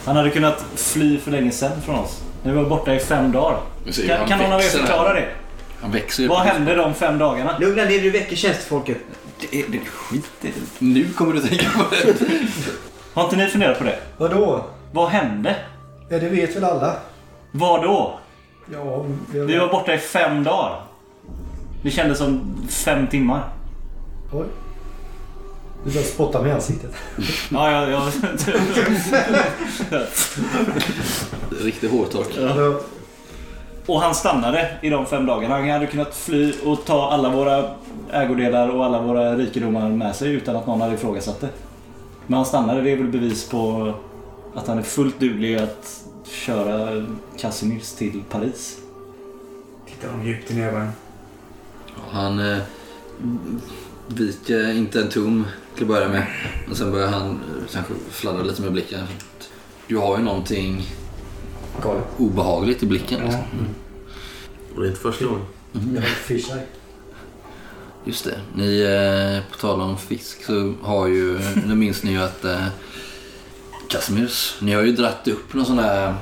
[0.05, 2.21] Han hade kunnat fly för länge sedan från oss.
[2.43, 3.59] Vi var borta i fem dagar.
[4.07, 5.27] Kan, kan någon av er förklara det?
[5.81, 6.27] Han växer.
[6.27, 7.57] Vad hände de fem dagarna?
[7.59, 8.97] Lugna ner dig, du väcker tjänstfolket.
[9.51, 10.85] Det, det, skit i det.
[10.85, 12.15] Nu kommer du tänka på det.
[13.13, 13.99] Har inte ni funderat på det?
[14.17, 14.65] Vadå?
[14.91, 15.55] Vad hände?
[16.09, 16.95] Ja, det vet väl alla?
[17.51, 18.19] Vad då?
[18.73, 19.05] Ja.
[19.31, 20.81] Vi var borta i fem dagar.
[21.83, 23.43] Det kändes som fem timmar.
[24.33, 24.45] Oj.
[25.85, 26.91] Du börjar spotta mig i ansiktet.
[27.49, 28.11] Ja, ja, ja.
[31.61, 32.27] Riktig hårtork.
[32.37, 32.79] Ja.
[33.85, 35.55] Och han stannade i de fem dagarna.
[35.55, 37.71] Han hade kunnat fly och ta alla våra
[38.11, 41.49] ägodelar och alla våra rikedomar med sig utan att någon hade ifrågasatt det.
[42.27, 42.81] Men han stannade.
[42.81, 43.93] Det är väl bevis på
[44.55, 47.05] att han är fullt duglig att köra
[47.37, 48.77] Casimirs till Paris.
[49.87, 50.91] Tittar de djupt i ögonen.
[52.11, 52.57] Han eh,
[54.07, 55.45] viker inte en tum
[55.75, 56.27] till att börja med.
[56.67, 59.07] Men sen börjar han eh, kanske fladdra lite med blicken.
[59.87, 60.87] Du har ju någonting
[61.83, 62.03] Galet.
[62.17, 63.19] obehagligt i blicken.
[63.19, 63.25] Ja.
[63.25, 63.39] Liksom.
[64.75, 65.45] Och det är inte första gången.
[65.71, 66.61] Jag har fisheye.
[68.05, 68.39] Just det.
[68.55, 72.65] Ni, eh, på tal om fisk så har ju, nu minns ni ju att eh,
[73.89, 76.15] Casimirs, ni har ju dratt upp någon sån där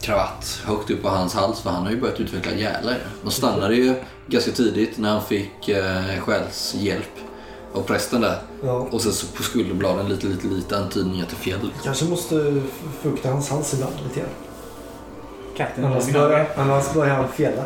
[0.00, 2.98] kravatt högt upp på hans hals för han har ju börjat utveckla gälar.
[3.22, 3.94] De stannade ju
[4.26, 7.19] ganska tidigt när han fick eh, själshjälp
[7.74, 8.38] av prästen där.
[8.62, 8.88] Ja.
[8.90, 11.70] Och sen så på skulderbladen lite, lite, lite antydningar till fjäll.
[11.84, 12.62] Kanske måste
[13.02, 14.28] fukta hans hals ibland lite grann.
[15.56, 17.62] Katten Annars börjar, annars börjar han fjälla.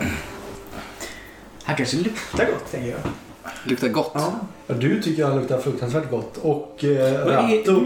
[1.65, 3.01] Han kanske luktar gott, tänker jag.
[3.65, 4.11] Luktar gott.
[4.15, 4.33] Ja.
[4.67, 6.37] Ja, du tycker han luktar fruktansvärt gott.
[6.43, 7.81] Och eh, Ratto,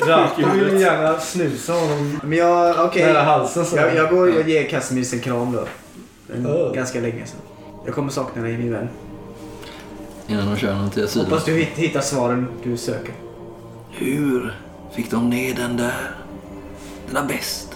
[0.06, 3.06] Ratto vill gärna snusa honom Men jag, okej.
[3.06, 3.64] nära halsen.
[3.66, 5.64] Så Jag, jag går och ger Casimirs en kram då.
[6.34, 6.74] En, Oh.
[6.74, 7.40] Ganska länge sedan.
[7.84, 8.88] Jag kommer sakna dig min vän.
[10.32, 11.26] Innan de kör honom till asylen.
[11.30, 13.14] Hoppas du hitt- hittar svaren du söker.
[13.90, 14.54] Hur
[14.92, 16.14] fick de ner den där?
[17.06, 17.68] Den där bäst.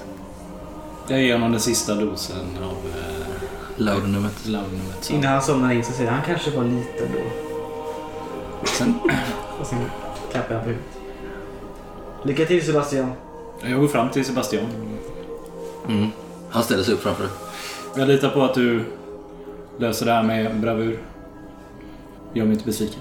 [1.09, 3.26] Jag ger honom den sista dosen av eh,
[3.76, 4.32] laudanummet.
[5.00, 8.66] Så- Innan han somnar in så säger han, han kanske var liten då.
[8.66, 8.94] Sen,
[9.61, 9.78] Och sen
[10.32, 10.88] klappar han på huvudet.
[12.24, 13.12] Lycka till Sebastian.
[13.62, 14.64] jag går fram till Sebastian.
[15.88, 16.09] Mm.
[16.50, 17.32] Han ställer sig upp framför dig.
[17.96, 18.84] Jag litar på att du
[19.78, 20.98] löser det här med bravur.
[22.37, 23.01] Gör mig inte besviken.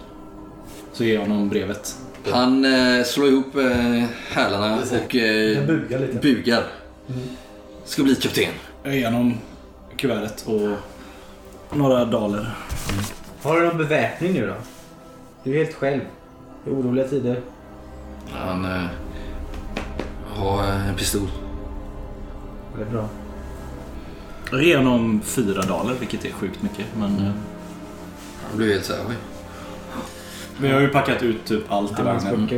[0.93, 1.95] Så ger jag honom brevet.
[2.31, 6.19] Han eh, slår ihop eh, hälarna och eh, bugar lite.
[6.21, 6.63] bugar.
[7.85, 8.53] Ska bli kapten.
[8.83, 9.33] Jag ger honom
[9.97, 12.55] kuvertet och några daler.
[13.41, 14.53] Har du någon beväpning nu då?
[15.43, 16.01] Du är helt själv.
[16.63, 17.41] Det är oroliga tider.
[18.31, 18.85] Han eh,
[20.35, 21.27] har eh, en pistol.
[22.75, 23.09] Det är bra.
[24.51, 26.85] Jag ger honom fyra daler, vilket är sjukt mycket.
[26.97, 27.31] Men eh,
[28.49, 29.15] Han blir helt såhär, oj.
[30.57, 32.49] vi har ju packat ut typ allt i vagnen.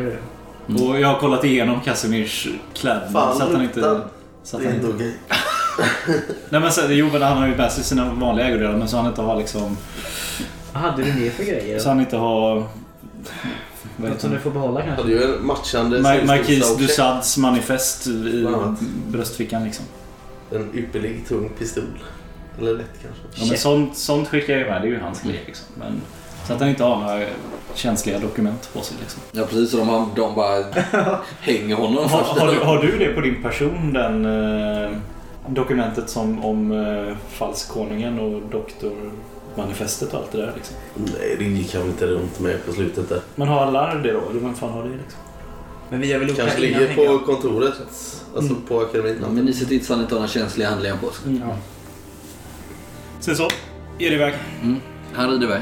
[0.70, 0.84] Mm.
[0.84, 4.02] Och jag har kollat igenom Casimirs kläder så att han inte...
[4.44, 5.14] Så att Det är han inte okej.
[6.50, 8.98] nej men så, jo men han har ju med sig sina vanliga ägodelar men så
[8.98, 9.78] han inte har liksom...
[10.74, 11.80] Vad hade du mer för grejer?
[11.80, 12.64] Så han inte har...
[13.98, 14.42] Vad Något som du det?
[14.42, 15.04] får behålla Jag kanske?
[15.04, 18.48] hade ju en matchande Ma- Marquis snusdosa och du Sads manifest i
[19.08, 19.86] bröstfickan liksom.
[20.52, 21.84] En ypperlig tung pistol.
[22.60, 23.22] Eller lätt kanske.
[23.36, 25.66] Ja, men sånt, sånt skickar jag ju med, det är ju hans grej liksom.
[25.80, 26.02] Men,
[26.48, 27.26] så att han inte har några
[27.74, 29.22] känsliga dokument på sig liksom.
[29.32, 30.64] Ja precis, så de, de bara
[31.40, 32.40] hänger honom Har, först.
[32.40, 34.26] har, du, har du det på din person, den
[34.86, 34.92] eh,
[35.48, 40.76] dokumentet som om eh, falskkonungen och doktormanifestet och allt det där liksom?
[40.96, 43.22] Nej, det gick han inte runt med på slutet där.
[43.36, 44.22] Men har alla det då?
[44.30, 45.20] Eller vem fan har det liksom?
[45.90, 47.74] Men vi har väl Kanske ligger på kontoret.
[48.36, 48.66] Alltså Mm.
[48.68, 49.18] på akademin.
[49.22, 51.42] Ja, men ni ser till så att han inte har några känsliga handlingar på sig.
[51.48, 51.56] Ja.
[53.20, 53.44] Sen så,
[54.00, 54.34] är det iväg.
[54.64, 54.80] Mm.
[55.14, 55.62] Han rider iväg.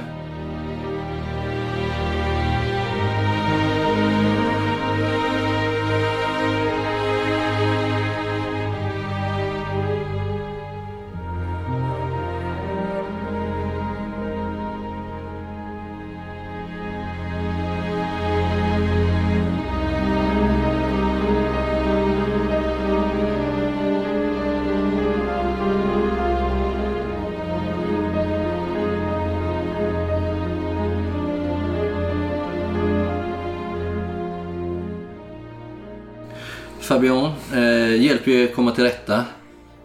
[36.95, 39.25] Fabian eh, hjälper er komma till rätta.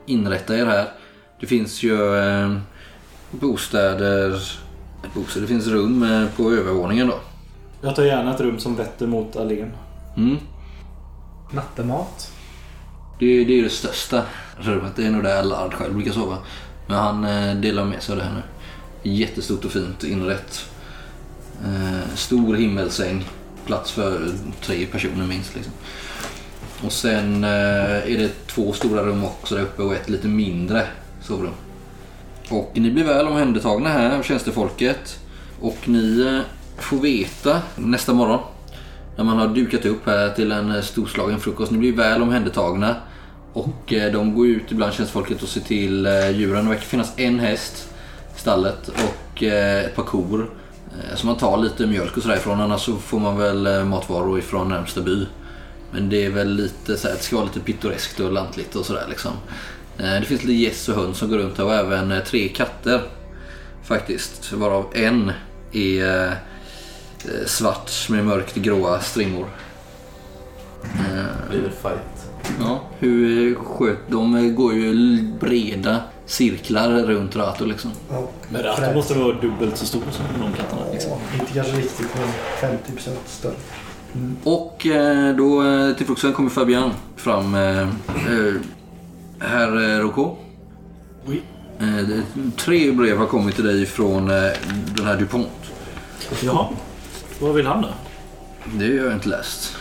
[0.06, 0.88] Inrätta er här.
[1.40, 2.56] Det finns ju eh,
[3.30, 4.42] bostäder,
[5.14, 7.14] bostäder, det finns rum eh, på övervåningen då.
[7.80, 9.72] Jag tar gärna ett rum som vetter mot allén.
[10.16, 10.36] Mm.
[11.50, 12.32] Nattemat.
[13.18, 14.22] Det, det är det största
[14.58, 14.92] rummet.
[14.96, 16.38] Det är nog där Allard själv brukar sova.
[16.86, 18.42] Men han eh, delar med sig av det här nu.
[19.10, 20.70] Jättestort och fint inrätt.
[21.64, 23.24] Eh, stor himmelsäng.
[23.66, 24.28] Plats för
[24.60, 25.54] tre personer minst.
[25.54, 25.72] Liksom.
[26.84, 30.86] Och sen eh, är det två stora rum också där uppe och ett lite mindre
[31.22, 31.52] sovrum.
[32.50, 35.18] Och ni blir väl omhändertagna här av tjänstefolket.
[35.60, 36.40] Och ni eh,
[36.82, 38.40] får veta nästa morgon
[39.16, 41.72] När man har dukat upp här till en eh, storslagen frukost.
[41.72, 42.96] Ni blir väl omhändertagna.
[43.52, 46.64] Och de går ut ibland tjänstefolket och ser till djuren.
[46.64, 47.88] Det verkar finnas en häst
[48.36, 50.50] i stallet och ett par kor.
[51.14, 52.60] Så man tar lite mjölk och sådär ifrån.
[52.60, 55.26] Annars så får man väl matvaror ifrån närmsta by.
[55.92, 58.86] Men det är väl lite så här, det ska vara lite pittoreskt och lantligt och
[58.86, 59.32] sådär liksom.
[59.98, 62.48] Eh, Det finns lite gäss och höns som går runt här och även eh, tre
[62.48, 63.00] katter.
[63.84, 64.52] Faktiskt.
[64.52, 65.32] Varav en
[65.72, 66.32] är eh,
[67.46, 69.46] svart med mörkt gråa strimmor.
[70.84, 72.26] Eh, Blir det fight?
[72.60, 77.90] Ja, hur sköt de går ju breda cirklar runt Rato liksom.
[78.10, 80.82] Ja, Men Rato måste vara dubbelt så stor som de katterna.
[80.92, 81.10] Liksom.
[81.10, 82.08] ja, inte kanske riktigt
[82.60, 83.54] men 50% större.
[84.44, 87.54] Och eh, då eh, till frukosten kommer Fabian fram.
[89.38, 90.36] Herr eh, Rocco.
[91.26, 91.42] Oui.
[92.56, 95.48] Tre brev har kommit till dig från den här DuPont.
[96.42, 96.66] Jaha.
[97.40, 97.88] Vad vill han då?
[98.74, 99.76] Det har jag inte läst.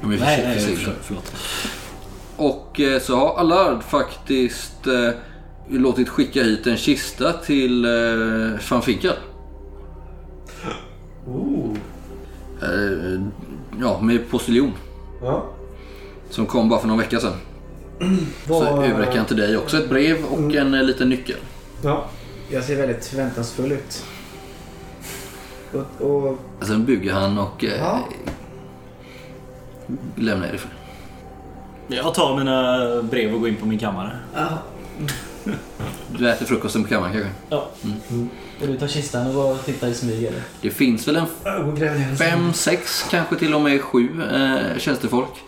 [0.00, 0.94] De är Nej, nej, försiktiga.
[1.02, 1.32] förlåt.
[2.36, 5.10] Och så har Allard faktiskt eh,
[5.68, 9.14] låtit skicka hit en kista till eh, van Finkel.
[11.26, 11.76] Ooh.
[12.62, 13.13] Eh,
[13.80, 14.72] ja, med postiljon.
[15.22, 15.44] Ja.
[16.30, 17.32] Som kom bara för någon vecka sedan.
[18.46, 21.36] Så Vad- överräcker han till dig också ett brev och en eh, liten nyckel.
[21.82, 22.04] Ja.
[22.50, 24.04] Jag ser väldigt förväntansfull ut.
[26.00, 27.98] Och, och Sen bygger han och eh, Ja.
[30.16, 30.70] lämnar er ifrån.
[31.88, 34.18] Jag tar mina brev och går in på min kammare.
[36.18, 37.30] Du äter frukosten på kammaren kanske?
[37.48, 37.68] Ja.
[38.60, 40.42] Vill du ta kistan och bara titta i smyg eller?
[40.60, 41.26] Det finns väl en
[42.16, 45.42] fem, sex, kanske till och med sju eh, tjänstefolk.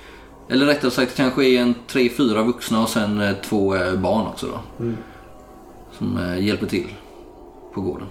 [0.50, 4.26] Eller rättare sagt kanske är en tre, fyra vuxna och sen eh, två eh, barn
[4.26, 4.84] också då.
[4.84, 4.96] Mm.
[5.98, 6.94] Som eh, hjälper till
[7.74, 8.06] på gården.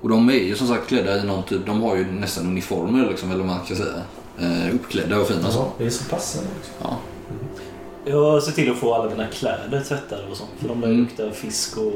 [0.00, 3.08] Och de är ju som sagt klädda i någon typ, de har ju nästan uniformer
[3.08, 4.02] liksom, eller vad man ska säga.
[4.38, 5.72] Eh, uppklädda och fina så.
[5.78, 6.48] Det är så passande.
[6.56, 6.74] Liksom.
[6.82, 6.96] Ja.
[8.08, 10.50] Jag ser till att få alla mina kläder tvättade och sånt.
[10.58, 11.00] För de där Mm.
[11.00, 11.92] luktar fisk och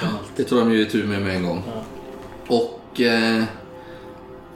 [0.00, 0.30] gammalt.
[0.36, 1.62] Det tar de ju tur med med en gång.
[1.66, 2.56] Ja.
[2.56, 3.44] Och eh,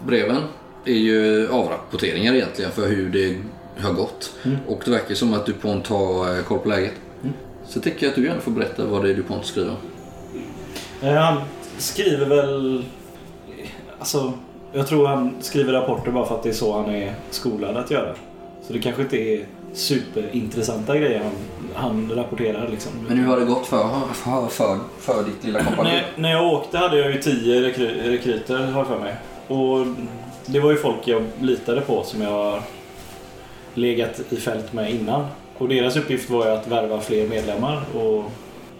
[0.06, 0.42] breven
[0.84, 3.36] är ju avrapporteringar egentligen för hur det
[3.82, 4.32] har gått.
[4.44, 4.56] Mm.
[4.68, 6.92] Och det verkar som att DuPont har eh, koll på läget.
[7.22, 7.34] Mm.
[7.68, 9.74] Så tycker jag att du gärna får berätta vad det är DuPont skriver.
[11.02, 11.42] Eh, Han
[11.78, 12.84] skriver väl...
[13.98, 14.32] Alltså,
[14.72, 17.90] jag tror han skriver rapporter bara för att det är så han är skolad att
[17.90, 18.14] göra.
[18.66, 21.32] Så det kanske inte är superintressanta grejer han,
[21.74, 22.92] han rapporterar liksom.
[23.08, 25.90] Men hur har det gått för, för, för, för ditt lilla kompani?
[25.90, 29.14] När, när jag åkte hade jag ju tio rekry, rekryter har för mig.
[29.48, 29.86] Och
[30.46, 32.62] det var ju folk jag litade på som jag
[33.74, 35.26] legat i fält med innan.
[35.58, 38.24] Och deras uppgift var ju att värva fler medlemmar och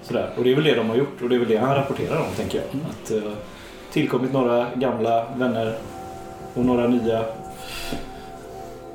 [0.02, 0.30] sådär.
[0.36, 2.16] Och det är väl det de har gjort och det är väl det han rapporterar
[2.16, 2.80] om tänker jag.
[2.90, 3.32] Att uh,
[3.92, 5.74] tillkommit några gamla vänner
[6.54, 7.24] och några nya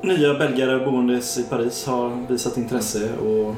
[0.02, 3.54] Nya belgare boendes i Paris har visat intresse och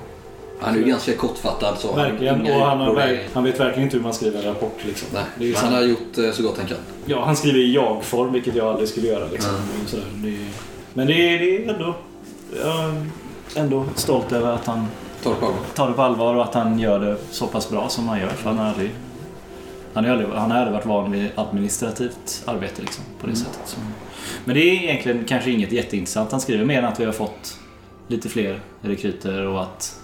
[0.61, 1.93] Han är ju ganska kortfattad så.
[1.95, 5.09] verkligen, Inga och han, har, han vet verkligen inte hur man skriver en rapport liksom.
[5.39, 6.77] Nej, han har gjort eh, så gott han kan.
[7.05, 9.25] Ja, han skriver i jag-form, vilket jag aldrig skulle göra.
[9.33, 9.51] Liksom.
[9.55, 10.23] Mm.
[10.23, 10.39] Det,
[10.95, 11.95] men det, är- det är ändå...
[12.65, 13.05] Jag är
[13.61, 14.87] ändå stolt över att han
[15.23, 15.61] Ta det på allvar.
[15.75, 18.29] tar det på allvar och att han gör det så pass bra som han gör.
[18.29, 18.91] För han har aldrig...
[19.95, 23.61] Han har aldrig, han har aldrig varit van vid administrativt arbete liksom, på det sättet.
[23.65, 23.77] Så.
[24.45, 27.59] Men det är egentligen kanske inget jätteintressant han skriver, mer än att vi har fått
[28.09, 30.01] lite fler rekryter och att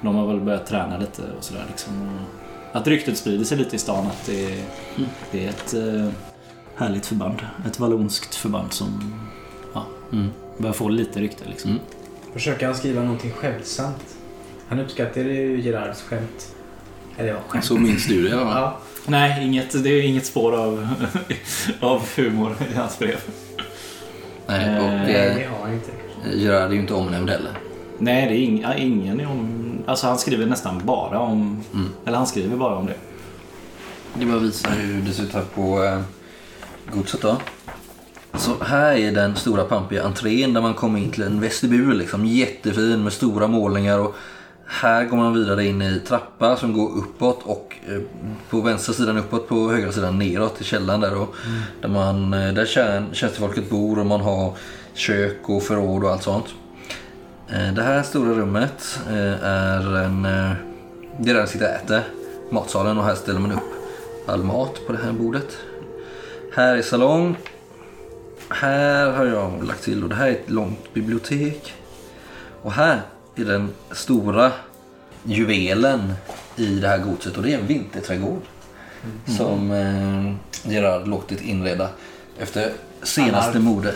[0.00, 1.64] de har väl börjat träna lite och sådär.
[1.68, 1.92] Liksom.
[2.72, 4.62] Att ryktet sprider sig lite i stan att det är,
[5.30, 6.08] det är ett eh,
[6.76, 7.36] härligt förband.
[7.66, 9.14] Ett vallonskt förband som
[9.74, 10.30] ja, Mm.
[10.58, 11.44] börjar få lite rykte.
[11.48, 11.70] Liksom.
[11.70, 11.82] Mm.
[12.32, 14.16] försöker han skriva någonting skämtsamt.
[14.68, 16.54] Han uppskattar ju Gerards skämt.
[17.16, 17.64] Eller ja, skämt.
[17.64, 18.40] Så minns du det fall.
[18.40, 18.78] Ja.
[19.06, 20.88] Nej, inget, det är inget spår av,
[21.80, 23.16] av humor i hans brev.
[24.46, 25.90] Nej, Eh, och Nej, eh, det har inte.
[26.38, 27.52] Gerard är ju inte omnämnd heller.
[27.98, 29.62] Nej, det är ing, ingen är om...
[29.86, 31.62] Alltså han skriver nästan bara om...
[31.74, 31.88] Mm.
[32.06, 32.94] Eller han skriver bara om det.
[34.14, 36.00] Det bara visar hur det ser ut här på eh,
[36.92, 37.36] godset då.
[38.34, 42.26] Så här är den stora pampiga entrén där man kommer in till en vestibul liksom.
[42.26, 44.16] Jättefin med stora målningar och
[44.72, 48.00] här går man vidare in i trappa som går uppåt och eh,
[48.50, 51.28] på vänstra sidan uppåt, på högra sidan neråt till källaren där då.
[51.80, 54.52] Där, man, eh, där tjän, tjänstefolket bor och man har
[54.94, 56.46] kök och förråd och allt sånt.
[57.48, 60.22] Eh, det här stora rummet är en...
[61.18, 62.02] Det är där man sitter och äter.
[62.50, 63.72] Matsalen och här ställer man upp
[64.26, 65.56] all mat på det här bordet.
[66.54, 67.36] Här är salong.
[68.48, 71.74] Här har jag lagt till och det här är ett långt bibliotek.
[72.62, 73.00] Och här
[73.36, 74.52] är den stora
[75.24, 76.12] juvelen
[76.56, 78.42] i det här godset och det är en vinterträdgård.
[79.36, 81.88] Som eh, Gerard låtit inreda
[82.38, 82.72] efter
[83.02, 83.94] senaste mode.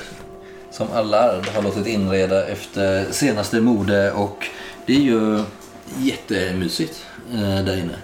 [0.70, 4.46] som Allard har låtit inreda efter senaste mode och
[4.86, 5.42] det är ju
[5.98, 7.96] jättemysigt eh, där inne.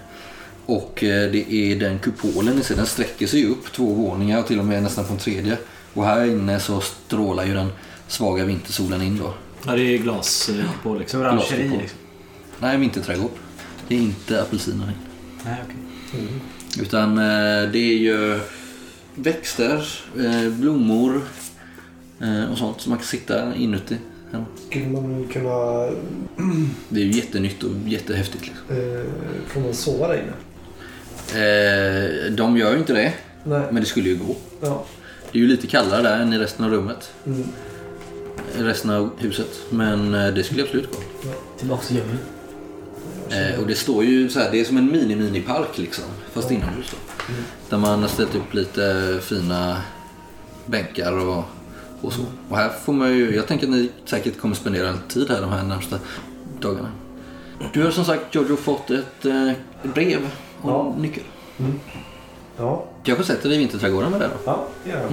[0.65, 4.47] Och eh, det är den kupolen ni ser, den sträcker sig upp två våningar och
[4.47, 5.57] till och med nästan på en tredje.
[5.93, 7.71] Och här inne så strålar ju den
[8.07, 9.33] svaga vintersolen in då.
[9.65, 11.21] Ja, det är glas eh, på liksom.
[11.21, 11.79] Orangeri Glaskupol.
[11.81, 11.99] liksom.
[12.59, 13.31] Nej, vinterträdgård.
[13.87, 14.93] Det är inte apelsiner inne.
[15.45, 16.27] Nej, okej.
[16.81, 18.39] Utan eh, det är ju
[19.15, 19.87] växter,
[20.19, 21.21] eh, blommor
[22.21, 23.97] eh, och sånt som man kan sitta inuti.
[24.69, 25.85] Skulle man kunna...
[26.89, 28.43] Det är ju jättenytt och jättehäftigt.
[28.45, 28.63] Liksom.
[28.69, 29.05] Eh,
[29.47, 30.33] får man sova där inne?
[31.31, 33.61] Eh, de gör ju inte det, Nej.
[33.71, 34.35] men det skulle ju gå.
[34.61, 34.85] Ja.
[35.31, 37.11] Det är ju lite kallare där än i resten av rummet.
[37.25, 37.43] Mm.
[38.57, 39.61] Resten av huset.
[39.69, 40.97] Men eh, det skulle absolut gå.
[41.57, 42.17] Tillbaks till djungeln.
[43.29, 46.05] Eh, och det står ju så här, det är som en mini-mini-park liksom.
[46.31, 46.97] Fast inomhus då.
[47.69, 49.77] Där man har ställt upp lite fina
[50.65, 51.43] bänkar och,
[52.01, 52.21] och så.
[52.49, 55.41] Och här får man ju, jag tänker att ni säkert kommer spendera en tid här
[55.41, 55.99] de här närmsta
[56.61, 56.91] dagarna.
[57.73, 59.51] Du har som sagt Giorgio fått ett eh,
[59.93, 60.29] brev
[60.61, 60.95] och Ja.
[60.99, 61.23] nyckel.
[62.57, 62.85] Ja.
[63.03, 64.33] Kanske sätter dig i vinterträdgården med det då.
[64.45, 65.11] Ja, det gör jag.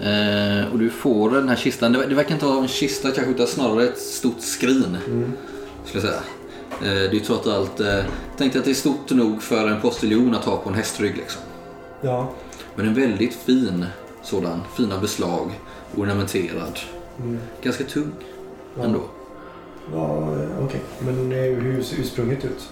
[0.00, 1.92] Eh, och du får den här kistan.
[1.92, 4.96] Det, det verkar inte vara en kista kanske utan snarare ett stort skrin.
[5.84, 6.22] Skulle jag säga.
[7.04, 7.80] Eh, det är trots allt.
[7.80, 7.98] Eh,
[8.38, 11.42] tänkte att det är stort nog för en postiljon att ha på en hästrygg liksom.
[12.00, 12.30] Ja.
[12.76, 13.86] Men en väldigt fin
[14.22, 14.60] sådan.
[14.76, 15.50] Fina beslag.
[15.96, 16.78] Ornamenterad.
[17.62, 18.12] Ganska tung
[18.76, 18.82] Ja.
[18.84, 19.00] ändå.
[19.94, 20.80] Ja, eh, okej.
[21.00, 22.68] Men eh, hur ser ursprunget ut?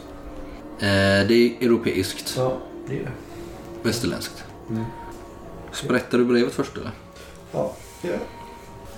[0.79, 0.87] Eh,
[1.29, 2.35] det är europeiskt.
[2.37, 2.57] Ja,
[2.89, 3.11] det är det.
[3.83, 4.45] Västerländskt.
[4.71, 4.85] Mm.
[5.73, 6.91] Sprättar du brevet först eller?
[7.53, 7.77] Ja.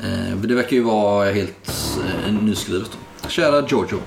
[0.01, 2.99] Eh, det verkar ju vara helt eh, nyskrivet.
[3.29, 3.99] Kära Giorgio.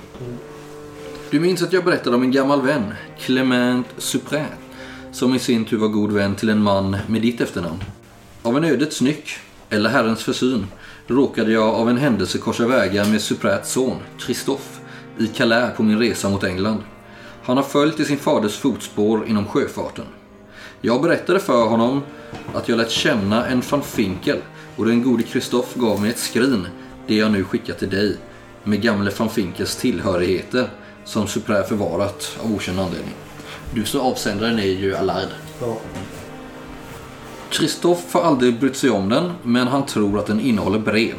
[1.30, 4.45] Du minns att jag berättade om en gammal vän, Clement Suprin,
[5.11, 7.84] som i sin tur var god vän till en man med ditt efternamn.
[8.41, 9.38] Av en ödets nyck,
[9.70, 10.68] eller Herrens försyn,
[11.07, 14.82] råkade jag av en händelse korsa vägar med Suprats son, Christophe,
[15.18, 16.84] i Calais på min resa mot England.
[17.43, 20.05] Han har följt i sin faders fotspår inom sjöfarten.
[20.82, 22.03] Jag berättade för honom
[22.53, 24.38] att jag lärt känna en van Finkel
[24.76, 26.67] och den gode Christophe gav mig ett skrin,
[27.07, 28.17] det jag nu skickat till dig,
[28.63, 30.69] med gamle van Finkels tillhörigheter
[31.05, 33.13] som Supra förvarat av okänd anledning.
[33.73, 35.28] Du som avsändaren är ju Allard.
[35.61, 35.78] Ja.
[37.49, 41.15] Christophe har aldrig brytt sig om den, men han tror att den innehåller brev.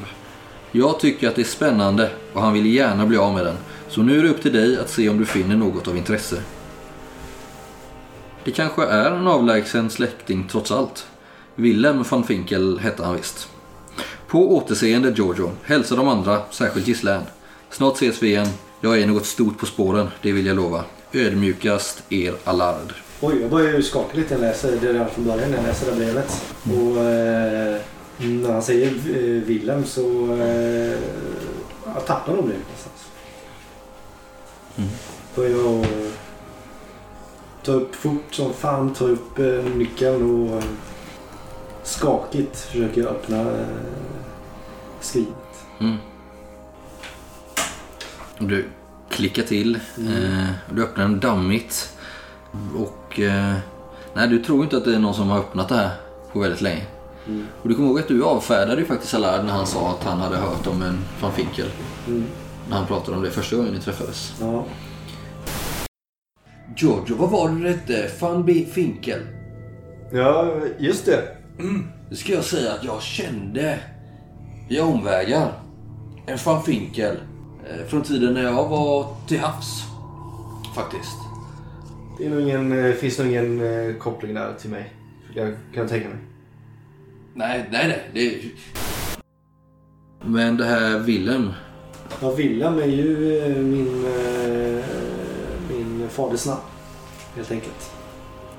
[0.72, 3.56] Jag tycker att det är spännande och han vill gärna bli av med den.
[3.88, 6.36] Så nu är det upp till dig att se om du finner något av intresse.
[8.46, 11.06] Det kanske är en avlägsen släkting trots allt.
[11.54, 13.48] Willem van Finkel hette han visst.
[14.28, 15.50] På återseende Giorgio.
[15.62, 17.24] Hälsa de andra, särskilt Gislaine.
[17.70, 18.46] Snart ses vi igen.
[18.80, 20.84] Jag är något stort på spåren, det vill jag lova.
[21.12, 22.92] Ödmjukast er Allard.
[23.20, 25.66] Oj, jag börjar ju skaka lite när jag läser det redan från början när jag
[25.66, 26.42] läser det här brevet.
[26.64, 27.80] Och eh,
[28.18, 30.98] när han säger eh, Willem så eh,
[31.94, 33.06] jag tappar nog brevet någonstans.
[34.76, 34.90] Mm.
[35.34, 35.86] Börjar jag
[37.66, 40.64] ta upp fort som fan, ta upp eh, nyckeln och eh,
[41.82, 43.66] skakigt försöker jag öppna eh,
[45.00, 45.66] skrivet.
[45.80, 45.96] Mm.
[48.38, 48.68] Du
[49.10, 49.74] klickar till.
[49.98, 51.96] Eh, du öppnar den dammigt.
[52.76, 53.54] Och eh,
[54.14, 55.90] nej, du tror inte att det är någon som har öppnat det här
[56.32, 56.86] på väldigt länge.
[57.26, 57.46] Mm.
[57.62, 60.18] Och du kommer ihåg att du avfärdade ju faktiskt Allard när han sa att han
[60.18, 61.68] hade hört om en van Finkel.
[62.06, 62.24] Mm.
[62.68, 64.34] När han pratade om det första gången ni träffades.
[64.40, 64.64] Ja.
[66.76, 68.10] Giorgio, vad var det du hette?
[68.20, 68.64] Van.
[68.72, 69.20] Finkel?
[70.12, 71.22] ja, just det.
[72.10, 73.78] Det ska jag säga att jag kände
[74.68, 75.52] via omvägar
[76.26, 77.16] en van Finkel
[77.70, 79.82] eh, från tiden när jag var till havs.
[80.74, 81.16] Faktiskt.
[82.18, 84.92] Det är nog ingen, eh, finns nog ingen eh, koppling där till mig.
[85.34, 86.18] Jag kan tänka mig.
[87.34, 88.02] Nej, nej, nej.
[88.12, 88.40] Det...
[90.28, 91.52] Men det här Willem.
[92.20, 94.04] Ja, William är ju min,
[96.18, 96.60] eh, min faders namn.
[97.36, 97.90] Helt enkelt.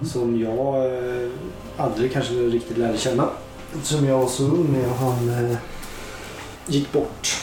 [0.02, 1.30] Som jag eh,
[1.78, 3.30] aldrig kanske riktigt lärde känna.
[3.76, 5.58] Eftersom jag var så ung när han eh,
[6.68, 7.42] gick bort.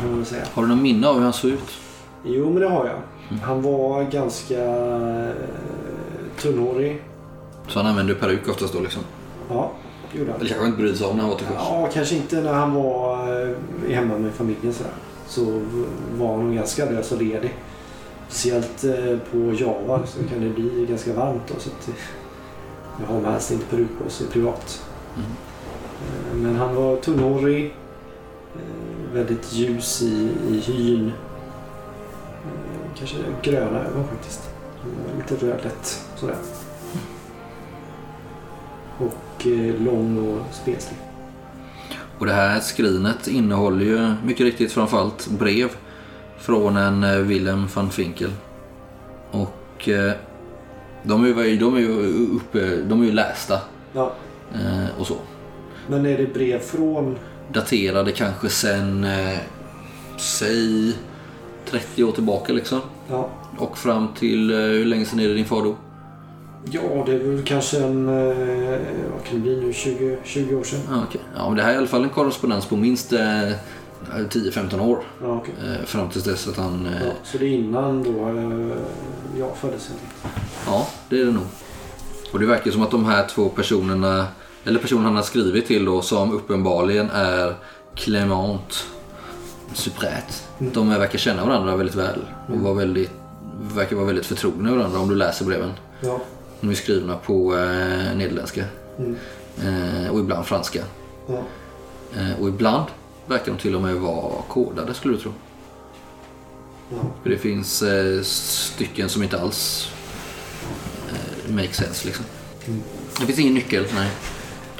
[0.00, 0.44] Kan man säga.
[0.54, 1.70] Har du någon minne av hur han såg ut?
[2.24, 2.98] Jo, men det har jag.
[3.42, 5.34] Han var ganska eh,
[6.38, 7.02] tunnhårig.
[7.68, 9.02] Så han använde peruk oftast då liksom?
[9.48, 9.72] Ja,
[10.12, 10.40] det gjorde han.
[10.40, 11.56] Eller kanske inte brydde sig om när han var till sjöss?
[11.58, 13.56] Ja, kanske inte när han var eh,
[13.94, 14.92] hemma med familjen sådär.
[15.28, 15.62] Så
[16.18, 17.54] var han nog ganska lös och ledig.
[18.30, 21.54] Speciellt eh, på Java så kan det bli ganska varmt då.
[21.60, 21.90] Så att,
[23.00, 24.82] jag har med helst inte peruk på sig privat.
[25.16, 25.30] Mm.
[26.06, 27.64] Eh, Men han var tunnhårig.
[28.54, 31.12] eh, Väldigt ljus i, i hyn.
[32.98, 34.50] Kanske gröna ögon faktiskt.
[35.18, 36.36] Lite rödlätt sådär.
[38.98, 39.46] Och
[39.78, 40.98] lång och spenslig.
[42.18, 45.70] Och det här skrinet innehåller ju mycket riktigt framförallt brev
[46.40, 48.30] från en eh, Willem van Finkel.
[49.30, 50.12] Och eh,
[51.02, 53.58] de är ju, de är ju, uppe, de är ju lästa
[53.92, 54.12] Ja.
[54.54, 55.16] eh, och så.
[55.88, 57.16] Men är det brev från...
[57.52, 59.38] Daterade kanske sen, eh,
[60.16, 60.92] säg
[61.70, 62.80] 30 år tillbaka liksom.
[63.10, 63.28] Ja.
[63.58, 65.76] Och fram till, hur länge sedan är det din far dog?
[66.70, 68.06] Ja, det är väl kanske en...
[69.12, 69.72] Vad kan det bli nu?
[69.72, 70.80] 20, 20 år sedan?
[70.90, 71.20] Ja, okej.
[71.36, 73.12] ja, men det här är i alla fall en korrespondens på minst
[74.08, 75.02] 10-15 år.
[75.22, 75.54] Ja, okej.
[75.64, 76.86] Eh, fram tills dess att han...
[76.86, 78.76] Eh, Ja, så det är innan då eh,
[79.38, 79.90] jag föddes.
[80.66, 81.44] Ja, det är det nog.
[82.32, 84.26] Och det verkar som att de här två personerna,
[84.64, 87.54] eller personen han har skrivit till då, som uppenbarligen är
[87.94, 88.86] Clement
[89.74, 90.46] Supret.
[90.58, 90.72] Mm.
[90.72, 92.20] De verkar känna varandra väldigt väl
[92.52, 93.10] och var väldigt,
[93.74, 95.72] verkar vara väldigt förtrogna varandra om du läser breven.
[96.00, 96.20] Ja.
[96.60, 98.64] De är skrivna på eh, nederländska
[98.98, 99.16] Mm.
[100.04, 100.80] eh, och ibland franska.
[101.26, 101.38] Ja.
[102.20, 102.84] Eh, och ibland
[103.30, 105.32] verkar de till och med vara kodade skulle du tro.
[107.22, 109.88] För det finns eh, stycken som inte alls
[111.08, 112.24] eh, make sense liksom.
[112.66, 112.80] Mm.
[113.20, 114.10] Det finns ingen nyckel, nej.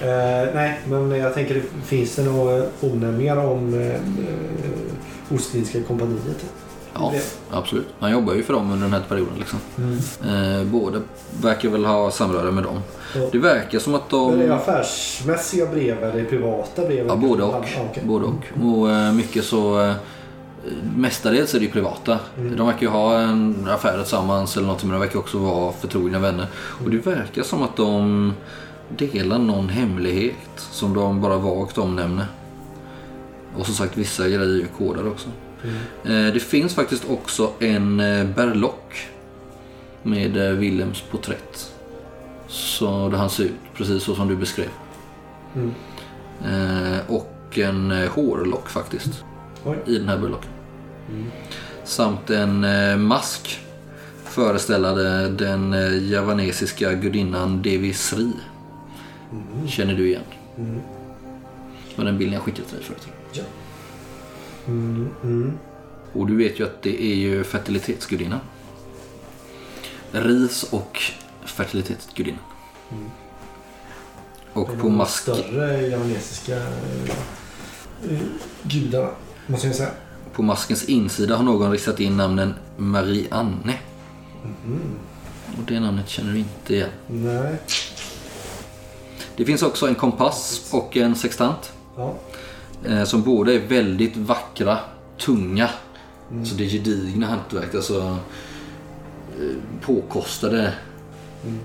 [0.02, 4.00] Eh, nej, men jag tänker det finns det några omnämningar om eh,
[5.34, 6.44] Ostindiska kompaniet?
[7.00, 7.12] Ja,
[7.50, 7.86] absolut.
[7.98, 9.58] Han jobbar ju för dem under den här perioden liksom.
[9.78, 10.58] Mm.
[10.58, 11.00] Eh, båda
[11.42, 12.80] verkar väl ha samröre med dem.
[13.14, 13.20] Ja.
[13.32, 14.30] Det verkar som att de...
[14.30, 17.06] Men är det affärsmässiga brev eller privata brev?
[17.06, 17.54] Ja, både och.
[17.54, 18.02] Okej.
[18.04, 18.64] Både och.
[18.64, 19.80] Och eh, mycket så...
[19.80, 19.94] Eh,
[20.96, 22.18] mestadels är det ju privata.
[22.38, 22.56] Mm.
[22.56, 26.18] De verkar ju ha en affär tillsammans eller något men de verkar också vara förtrogna
[26.18, 26.46] vänner.
[26.84, 28.32] Och det verkar som att de
[28.88, 32.26] delar någon hemlighet som de bara vagt omnämner.
[33.56, 35.28] Och som sagt vissa grejer är ju kodade också.
[35.64, 36.26] Mm.
[36.26, 39.08] Eh, det finns faktiskt också en eh, berlock
[40.02, 41.72] med eh, Willems porträtt.
[42.48, 44.68] Så där han ser ut precis så som du beskrev.
[45.54, 45.70] Mm.
[47.08, 49.24] Och en hårlock faktiskt.
[49.64, 49.78] Oj.
[49.86, 50.50] I den här burlocken.
[51.08, 51.26] Mm.
[51.84, 52.66] Samt en
[53.02, 53.60] mask
[54.24, 55.74] föreställande den
[56.08, 58.32] javanesiska gudinnan Devi Sri.
[59.32, 59.68] Mm.
[59.68, 60.22] Känner du igen?
[60.58, 60.80] Mm.
[61.88, 63.19] Det var den bilden jag skickade till dig förut.
[64.66, 65.08] Mm.
[65.22, 65.58] Mm.
[66.12, 68.40] Och du vet ju att det är ju fertilitetsgudinnan.
[70.12, 71.02] Ris och
[71.44, 72.42] fertilitetsgudinnan.
[72.90, 73.10] Mm.
[74.52, 77.10] Och på de masken, större javanesiska eh,
[78.10, 78.18] eh,
[78.62, 79.10] gudarna,
[79.46, 79.90] måste jag säga.
[80.32, 83.78] på maskens insida har någon ristat in namnen Marie-Anne.
[84.42, 84.80] Mhm.
[85.58, 86.90] Och det namnet känner du inte igen.
[87.06, 87.56] Nej.
[89.36, 91.72] Det finns också en kompass och en sextant.
[91.96, 92.14] Ja.
[92.86, 94.78] Eh, som båda är väldigt vackra,
[95.18, 95.68] tunga.
[96.30, 96.46] Mm.
[96.46, 97.74] Så det är gedigna hantverk.
[97.74, 98.18] Alltså
[99.40, 100.72] eh, påkostade,
[101.44, 101.58] Mm.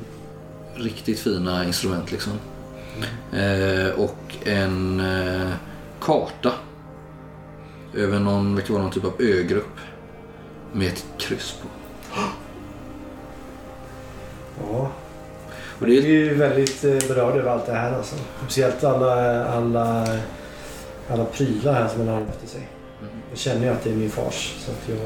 [0.75, 2.31] riktigt fina instrument liksom.
[3.33, 5.51] Eh, och en eh,
[6.01, 6.51] karta
[7.93, 9.77] över någon, verkar vara någon typ av ögrupp.
[10.73, 11.67] Med ett kryss på.
[14.61, 14.91] ja.
[15.79, 18.15] Och det är är, ju väldigt eh, berörd över allt det här alltså.
[18.43, 20.07] Speciellt alla, alla,
[21.09, 22.69] alla prylar här som han har efter sig.
[23.29, 24.55] Jag känner ju att det är min fars.
[24.59, 24.97] Så att jag...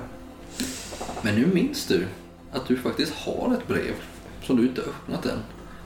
[1.23, 2.07] Men nu minns du
[2.53, 3.95] att du faktiskt har ett brev
[4.47, 5.39] som du inte öppnat än.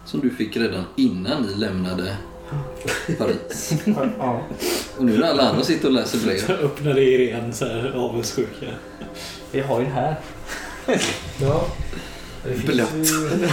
[0.05, 2.17] Som du fick redan innan ni lämnade
[3.19, 3.73] Paris.
[4.19, 4.43] ja.
[4.97, 6.41] Och nu när alla andra sitter och läser brev.
[6.49, 8.67] Jag öppnade Irene så här avundsjuka.
[9.53, 10.17] Vi har ju det här.
[11.41, 11.67] ja.
[12.45, 12.95] Det finns Blött.
[12.95, 13.49] ju...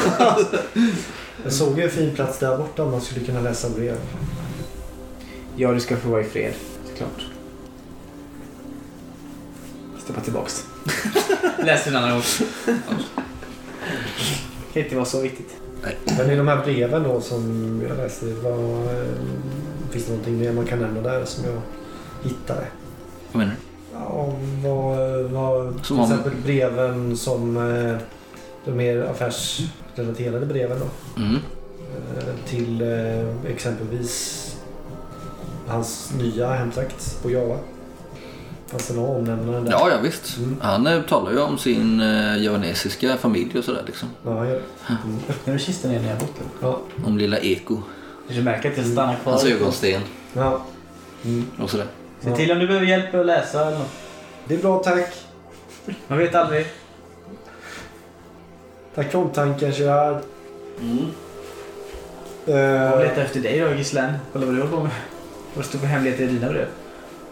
[1.43, 3.97] jag såg ju en fin plats där borta om man skulle kunna läsa brev.
[5.55, 6.53] Ja, du ska få vara i fred.
[6.89, 7.25] Såklart.
[10.03, 10.65] Stoppa tillbaks.
[11.63, 12.21] Läs en annan gång.
[14.77, 15.55] Kan inte vara så viktigt.
[16.17, 19.07] Men i de här breven då som jag läste, vad, eh,
[19.91, 21.61] finns det någonting mer man kan nämna där som jag
[22.29, 22.61] hittade?
[23.31, 23.55] Vad menar
[23.93, 27.97] Ja, vad, vad, till Som om- exempel breven som eh,
[28.65, 30.85] de mer affärsrelaterade breven då.
[31.15, 31.21] du?
[31.23, 31.35] Mm.
[32.17, 34.43] Eh, Till eh, exempelvis
[35.67, 37.57] hans nya hemtrakt på Java.
[38.67, 39.71] Fanns det några omnämnanden där?
[39.71, 40.37] Ja, ja visst.
[40.37, 40.57] Mm.
[40.61, 44.09] Han eh, talar ju om sin eh, javanesiska familj och sådär liksom.
[44.25, 44.93] Ja, han gör det.
[45.03, 45.19] Mm.
[45.29, 46.67] Öppnar du kistan igen när jag bott där?
[46.67, 46.79] Ja.
[47.05, 47.81] Om lilla Eko.
[48.27, 49.31] Du märker att jag stannar kvar.
[49.31, 50.01] Hans ögonsten
[50.33, 50.65] ja.
[51.25, 51.45] Mm.
[51.59, 51.87] och sådär.
[52.19, 53.91] Se till om du behöver hjälp att läsa eller något.
[54.45, 55.13] Det är bra, tack.
[56.07, 56.67] Man vet aldrig.
[58.95, 60.17] Tack för omtanken, Gerard.
[60.81, 61.05] Mm.
[62.45, 64.13] Jag Uh, letar efter dig då, Gislaine.
[64.33, 64.91] Kolla vad du håller på med.
[65.53, 66.67] Vad står för hemligheter i dina brev?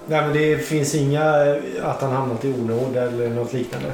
[0.07, 3.91] Nej, men det finns inga eh, att han hamnat i onåd eller något liknande.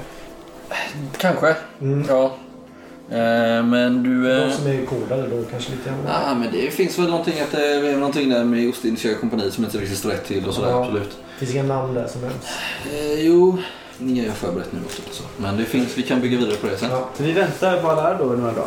[1.18, 1.56] Kanske.
[1.82, 2.06] Mm.
[2.10, 2.24] Ja.
[3.10, 4.24] Eh, men du...
[4.24, 4.52] De Eh...
[4.52, 5.98] som är kodade då kanske lite grann.
[6.08, 9.64] Ja, men det finns väl någonting att det är någonting där med Ostindiska kompaniet som
[9.64, 10.70] inte riktigt står rätt till och sådär.
[10.70, 10.84] Ja.
[10.84, 11.18] Absolut.
[11.40, 12.46] finns inga namn där som nämns.
[12.94, 13.58] Eh, jo,
[13.98, 15.02] ni har förberett nu också.
[15.12, 15.24] Så.
[15.38, 16.90] Men det finns, vi kan bygga vidare på det sen.
[16.92, 17.10] Ja.
[17.18, 18.66] Så vi väntar alla här då några dagar.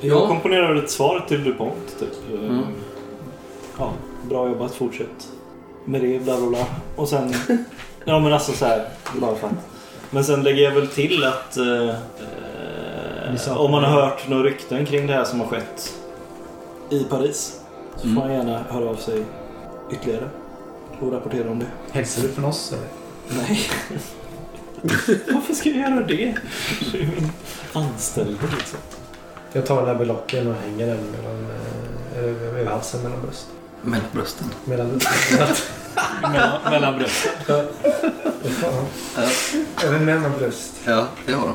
[0.00, 0.26] Jag Ja.
[0.28, 2.08] komponerar väl ett svar till DuPont typ.
[2.34, 2.62] Eh, Mm.
[3.78, 3.92] Ja,
[4.28, 5.28] bra jobbat, fortsätt.
[5.88, 6.66] Med det, bla bla bla.
[6.96, 7.34] Och sen...
[8.04, 8.88] ja men alltså så här,
[9.20, 9.52] bara för att.
[10.10, 11.94] Men sen lägger jag väl till att eh,
[13.58, 15.94] om man har hört några rykten kring det här som har skett
[16.90, 17.60] i Paris
[17.94, 18.14] så får Mm.
[18.14, 19.22] man gärna höra av sig
[19.92, 20.28] ytterligare
[21.00, 21.66] och rapportera om det.
[21.92, 23.42] Hälsar du från oss eller?
[23.42, 23.60] Nej.
[25.34, 26.34] Varför ska jag göra det?
[26.92, 27.32] Det är min
[27.72, 28.78] anställde liksom.
[29.52, 33.46] Jag tar den här belocken och hänger den mellan, eh, eller över halsen mellan bröst.
[33.82, 34.46] Mellan brösten.
[34.64, 35.00] Mellan
[36.22, 37.32] Mellan, mellan brösten.
[38.60, 38.84] Fan?
[39.16, 39.22] Ja.
[39.86, 40.72] Även mellan bröst.
[40.84, 41.54] ja, det har de.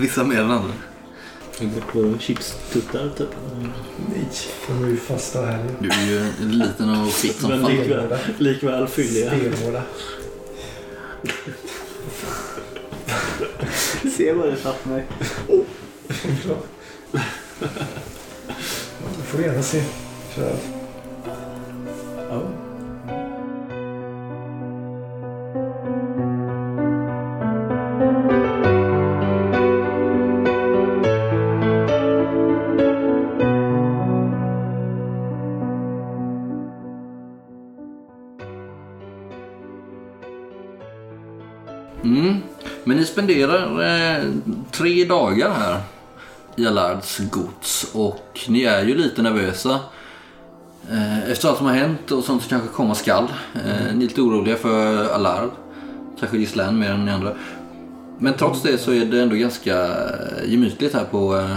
[0.00, 0.72] Vissa mer än andra.
[1.60, 1.80] Jag går
[2.12, 3.28] på chipstuttar typ.
[4.14, 4.28] Nej,
[4.68, 5.64] de är ju fasta här.
[5.80, 7.70] Du är ju liten och fit som Men fan.
[7.70, 8.18] likväl, Stenhårda.
[8.38, 9.30] likväl fylliga.
[9.30, 9.82] Stenhårda.
[14.16, 15.06] Se vad du satt mig.
[19.26, 19.82] Får du gärna se.
[20.34, 20.56] Kör.
[42.04, 42.42] Mm.
[42.84, 44.24] Men ni spenderar eh,
[44.70, 45.80] tre dagar här
[46.56, 49.80] i Allards gods och ni är ju lite nervösa.
[50.90, 53.24] Eh, efter allt som har hänt och sånt som kanske komma skall.
[53.54, 53.60] Eh,
[53.94, 55.50] ni är lite oroliga för Allard.
[56.18, 57.32] Kanske Gislaine mer än ni andra.
[58.18, 61.48] Men trots det så är det ändå ganska eh, gemytligt här på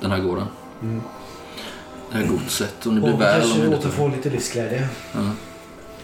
[0.00, 0.46] den här gården.
[2.10, 3.88] Det här godset och ni blir Och väl kanske omhändertagna.
[3.88, 4.88] återfå lite livsglädje.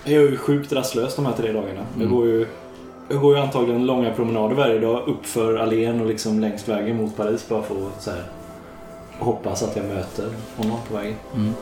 [0.04, 1.86] Jag är ju sjukt rastlös de här tre dagarna.
[1.94, 2.14] Jag, Mm.
[2.14, 2.46] går ju,
[3.08, 7.16] jag går ju antagligen långa promenader varje dag uppför allén och liksom längs vägen mot
[7.16, 8.22] Paris bara för att så här,
[9.18, 11.14] hoppas att jag möter honom på vägen.
[11.34, 11.52] Mm.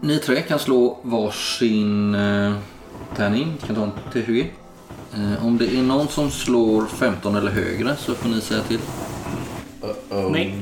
[0.00, 2.52] Ni tre kan slå varsin eh,
[3.16, 3.58] tärning.
[3.60, 4.46] Ni kan ta en T20.
[5.14, 8.80] Eh, om det är någon som slår 15 eller högre så får ni säga till.
[9.82, 10.30] Uh-oh.
[10.30, 10.58] Nej.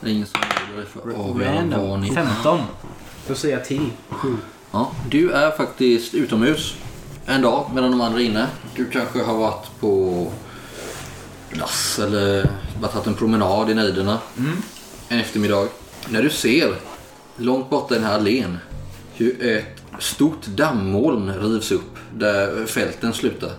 [0.00, 0.40] Det är ingen som
[0.74, 2.10] gör det för att avgöra vad ni...
[2.14, 2.60] 15.
[3.28, 3.90] Då säger jag till.
[4.70, 6.76] Ja, du är faktiskt utomhus
[7.26, 8.46] en dag medan de andra är inne.
[8.74, 10.26] Du kanske har varit på
[11.58, 12.50] dass eller
[12.80, 14.18] bara tagit en promenad i nejderna
[15.08, 15.68] en eftermiddag.
[16.08, 16.74] När du ser
[17.36, 18.58] långt borta i den här allén
[19.14, 23.50] hur ett stort dammoln rivs upp där fälten slutar.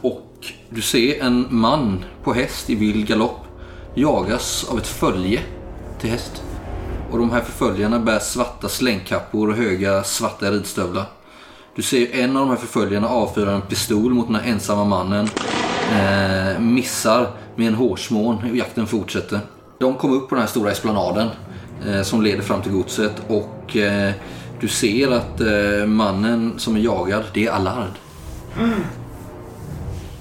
[0.00, 3.44] Och du ser en man på häst i vild galopp
[3.94, 5.40] jagas av ett följe
[6.00, 6.42] till häst.
[7.10, 11.04] Och de här förföljarna bär svarta slängkappor och höga svarta ridstövlar.
[11.76, 15.28] Du ser en av de här förföljarna avfyra en pistol mot den här ensamma mannen.
[15.92, 19.40] Eh, missar med en hårsmån och jakten fortsätter.
[19.78, 21.28] De kom upp på den här stora esplanaden
[21.86, 24.12] eh, som leder fram till godset och eh,
[24.60, 27.92] du ser att eh, mannen som är jagad, det är Allard.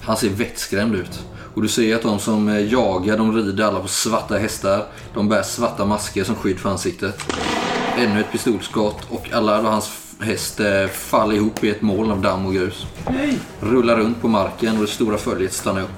[0.02, 1.20] Han ser vettskrämd ut.
[1.54, 4.86] Och du ser att de som jagar, de rider alla på svarta hästar.
[5.14, 7.34] De bär svarta masker som skydd för ansiktet.
[7.98, 12.22] Ännu ett pistolskott och Allard och hans häst eh, faller ihop i ett moln av
[12.22, 12.88] damm och grus.
[13.60, 15.90] Rullar runt på marken och det stora följet stannar upp.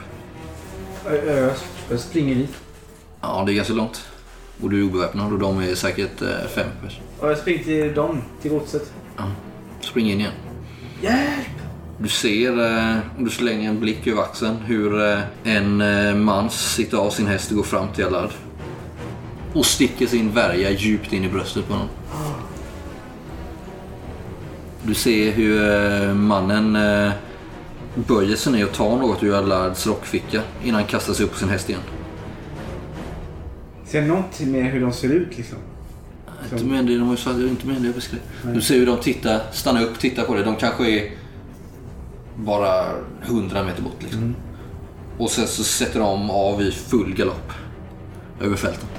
[1.05, 1.51] Jag, jag,
[1.89, 2.53] jag springer dit.
[3.21, 4.05] Ja, det är ganska långt.
[4.61, 6.99] Och du är obeväpnad och de är säkert eh, fem pers.
[7.19, 8.93] Och jag springer till dem, till godset.
[9.81, 10.31] Spring in igen.
[11.01, 11.47] Hjälp!
[11.97, 16.49] Du ser, eh, om du slänger en blick över axeln, hur eh, en eh, man
[16.49, 18.29] sitter av sin häst och går fram till Allard.
[19.53, 21.87] Och sticker sin värja djupt in i bröstet på honom.
[24.83, 25.71] Du ser hur
[26.07, 27.11] eh, mannen eh,
[27.95, 31.37] böjer sig ner och tar något ur Allards rockficka innan han kastar sig upp på
[31.37, 31.81] sin häst igen.
[33.89, 35.57] Ser någonting med hur de ser ut liksom?
[36.53, 38.19] Inte med det, de sagt, inte med det jag beskrev.
[38.53, 40.43] Du ser hur de tittar, stannar upp, tittar på det.
[40.43, 41.11] De kanske är
[42.35, 42.85] bara
[43.23, 44.35] 100 meter bort liksom.
[45.17, 47.51] Och sen så sätter de av i full galopp.
[48.41, 48.89] Över fälten.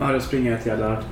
[0.00, 1.04] Ja, då springer jag till Allard.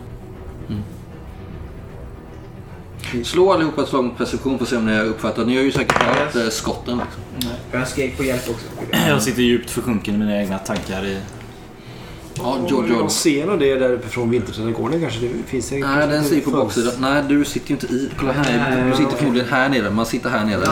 [3.24, 5.46] Slå allihopa ett slag mot perception för att se om ni har uppfattat.
[5.46, 6.98] Ni har ju säkert hört eh, skotten.
[6.98, 7.52] Liksom.
[7.72, 8.66] Jag skrek på hjälp också.
[8.92, 11.06] Jag sitter djupt försjunken i mina egna tankar.
[11.06, 11.18] I...
[12.38, 13.10] Ja, George George.
[13.10, 15.20] ser nog det där uppifrån Vinterträdgården kanske.
[15.20, 16.92] Det finns säkert Nej, den ser på baksidan.
[16.98, 18.10] Nej, du sitter ju inte i.
[18.18, 18.90] Kolla här.
[18.90, 19.90] Du sitter förmodligen här nere.
[19.90, 20.66] Man sitter här nere.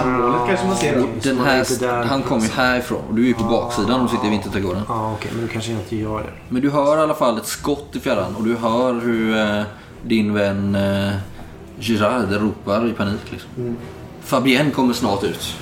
[0.48, 1.06] Kanske man ser.
[1.22, 3.02] Den här, han kommer ju härifrån.
[3.10, 4.82] Du är ju på baksidan och sitter i vinterträdgården.
[4.88, 5.30] Ja, okej.
[5.34, 6.32] men då kanske inte gör det.
[6.48, 9.62] Men du hör i alla fall ett skott i fjärran och du hör hur eh,
[10.02, 11.12] din vän eh,
[11.78, 13.20] Girard ropar i panik.
[13.30, 13.76] Liksom.
[14.24, 15.56] Fabienne kommer snart ut.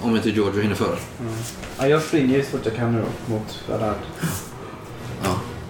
[0.00, 0.96] Om inte Giorgio hinner före.
[1.78, 3.96] Ja, jag springer så fort jag kan nu då, mot Allard.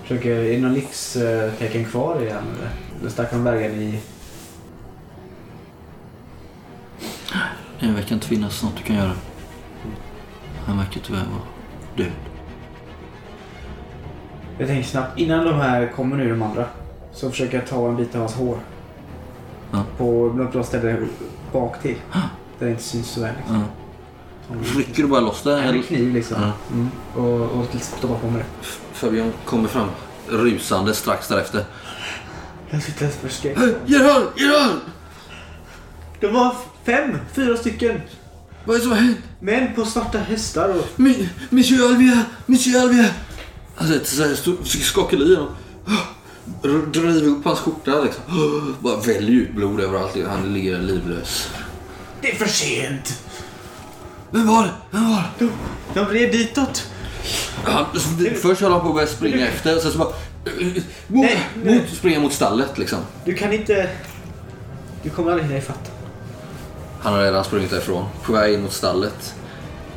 [0.07, 2.71] Försöker, är det någon livstecken kvar i han eller?
[3.01, 4.01] Den stackaren bärgaren i...
[7.81, 9.13] Det verkar inte finnas något du kan göra.
[10.67, 11.43] Han verkar tyvärr vara
[11.97, 12.13] död.
[14.59, 16.67] Jag tänker snabbt, innan de här kommer nu de andra.
[17.13, 18.59] Så försöker jag ta en bit av hans hår.
[19.73, 19.85] Ja.
[19.99, 20.97] På något bra ställe
[21.53, 21.97] bak till.
[22.59, 23.35] Där det inte syns så väl.
[23.37, 23.57] Liksom.
[23.57, 23.63] Ja.
[24.77, 25.61] Rycker du bara loss det?
[25.61, 26.37] En kniv liksom.
[26.43, 26.53] Ja.
[26.73, 26.91] Mm.
[27.15, 28.67] Och, och stoppa på mig det.
[28.93, 29.89] Fabian kommer fram
[30.29, 31.65] rusande strax därefter.
[32.71, 33.57] Jag sitter och skrek.
[33.87, 34.23] Gerhard!
[34.37, 34.79] Gerhard!
[36.21, 38.01] De var fem, fyra stycken.
[38.65, 39.19] Vad är det som har hänt?
[39.41, 40.87] Män på svarta hästar och...
[41.01, 42.25] Mi- Monsieur Alvier!
[42.47, 43.13] Monsieur Alvier!
[43.77, 45.55] Han sätter sig försöker skaka i honom.
[46.93, 48.23] Driver upp hans skjorta liksom.
[48.81, 50.17] Bara väljer ut blod överallt.
[50.29, 51.49] Han ligger livlös.
[52.21, 53.23] Det är för sent.
[54.31, 54.71] Vem var det?
[54.91, 55.49] Vem var det?
[55.95, 56.91] De red ditåt.
[57.65, 57.85] Han,
[58.43, 59.79] först höll han på att börja springa efter.
[59.79, 60.09] Sen så bara...
[61.09, 61.75] Mot, Nej, nej.
[61.75, 62.99] mot, springa mot stallet liksom.
[63.25, 63.91] Du kan inte...
[65.03, 65.93] Du kommer aldrig hinna ifatt.
[67.01, 68.05] Han har redan sprungit därifrån.
[68.23, 69.35] På väg in mot stallet.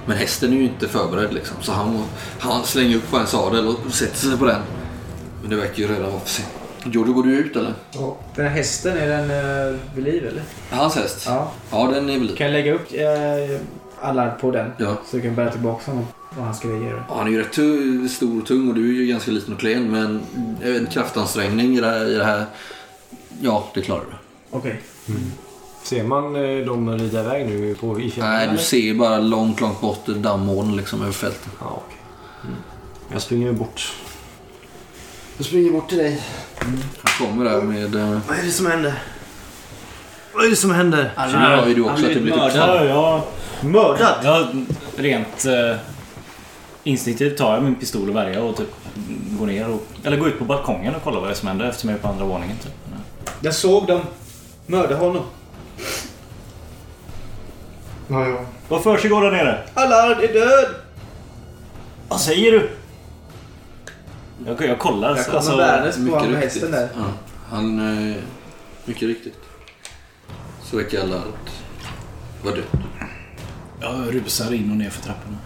[0.05, 1.57] Men hästen är ju inte förberedd liksom.
[1.61, 2.03] Så han,
[2.39, 4.61] han slänger upp på en sadel och sätter sig på den.
[5.41, 6.49] Men det verkar ju redan vara för sent.
[6.83, 7.73] Jojo, går du ut eller?
[8.35, 10.43] Den här hästen, är den uh, vid liv eller?
[10.71, 11.23] Hans häst?
[11.25, 11.51] Ja.
[11.71, 13.59] Ja, den är väl Kan jag lägga upp uh,
[14.01, 14.71] Allard på den?
[14.77, 14.97] Ja.
[15.05, 16.07] Så jag kan bära tillbaka honom.
[16.37, 17.03] Och hans grejer.
[17.09, 19.59] Ja, han är ju rätt stor och tung och du är ju ganska liten och
[19.59, 19.91] klen.
[19.91, 20.21] Men
[20.63, 22.05] en kraftansträngning i det här...
[22.05, 22.45] I det här
[23.41, 24.15] ja, det klarar du.
[24.57, 24.81] Okej.
[25.83, 28.31] Ser man eh, dem rida iväg nu på, i fjällen?
[28.31, 31.51] Nej, du ser bara långt, långt bort dammoln liksom över fälten.
[31.59, 31.97] Ja, okej.
[32.43, 32.55] Mm.
[33.11, 33.93] Jag springer bort.
[35.37, 36.21] Jag springer bort till dig.
[36.59, 37.95] Han kommer där med...
[37.95, 38.93] eh, Vad är det som händer?
[40.33, 41.11] Vad är det som händer?
[41.15, 43.25] Så nu hör ju du också att det blir typ Ja,
[43.63, 44.15] Mördad!
[44.23, 44.65] jag
[44.97, 45.75] rent eh,
[46.83, 48.69] instinktivt tar jag min pistol och värja och typ
[49.39, 49.83] går ner och...
[50.03, 52.01] Eller går ut på balkongen och kollar vad det är som händer eftersom jag är
[52.03, 52.57] på andra våningen.
[52.57, 52.71] Typ.
[53.41, 54.01] Jag såg dem
[54.65, 55.23] mörda honom.
[58.07, 58.45] Ja, ja.
[58.67, 59.63] Vad försiggår där nere?
[59.73, 60.75] Allard är död!
[62.07, 62.69] Vad säger du?
[64.45, 65.15] Jag, jag kollar.
[65.17, 66.61] Jag kommer alltså, bärandes på Mycket han med riktigt.
[66.61, 66.89] hästen där.
[66.97, 67.03] Ja,
[67.49, 68.09] han...
[68.11, 68.15] eh,
[68.85, 69.35] Mycket riktigt.
[71.01, 71.21] Alla
[72.43, 72.63] vara död.
[73.81, 75.37] Jag rusar in och ner för trapporna.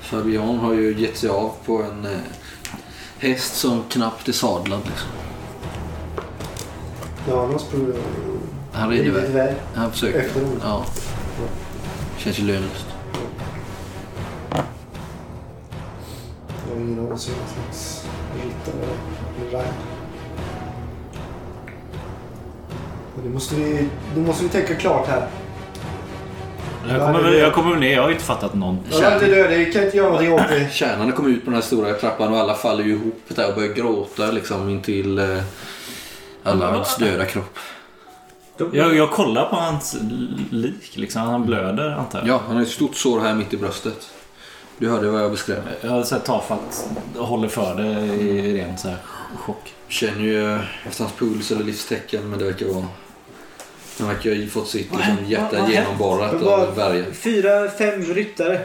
[0.00, 2.18] Fabian har ju gett sig av på en eh,
[3.18, 4.80] häst som knappt är sadlad.
[4.84, 5.08] Liksom.
[7.28, 7.96] Ja, han har sprungit
[8.72, 9.30] Han rider iväg.
[9.30, 9.54] iväg.
[9.74, 10.20] Han försöker.
[10.20, 10.48] Efteråt.
[10.62, 10.84] Ja.
[12.18, 12.86] Känns ju lönlöst.
[16.68, 18.84] Jag har ingen aning om någon slags ryttare
[19.50, 19.64] eller
[23.16, 25.26] Och Det måste vi, då måste vi tänka klart här.
[26.88, 27.92] Jag kommer, väl, jag kommer ner.
[27.92, 28.98] Jag har ju inte fattat någonting.
[29.02, 29.50] Ja, det död.
[29.50, 30.72] Det kan inte göra någonting åt det.
[30.72, 33.54] Kärnan kommer ut på den här stora trappan och alla faller ju ihop där och
[33.54, 35.42] börjar gråta liksom intill eh,
[36.42, 37.58] Allards döda kropp.
[38.72, 39.96] Jag, jag kollar på hans
[40.50, 40.96] lik.
[40.96, 41.22] Liksom.
[41.22, 42.28] Han blöder antar jag.
[42.28, 44.10] Ja, han har ett stort sår här mitt i bröstet.
[44.78, 45.62] Du hörde vad jag beskrev.
[45.80, 48.96] Jag har sett tafatt håller för det i ren så här
[49.36, 49.74] chock.
[49.88, 52.86] Känner ju efter hans puls eller livstecken men det verkar vara...
[53.98, 57.16] Han verkar ju ha fått sitt liksom, hjärta genomborrat av berget.
[57.16, 58.60] Fyra, fem ryttare.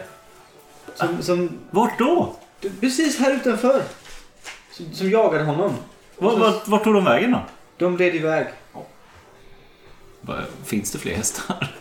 [0.95, 2.35] Som, som, Vart då?
[2.80, 3.84] precis här utanför.
[4.72, 5.73] Som, som jagade honom.
[6.18, 7.41] Vart, vart, vart tog de vägen då?
[7.77, 8.48] De led iväg.
[10.65, 11.73] Finns det fler hästar?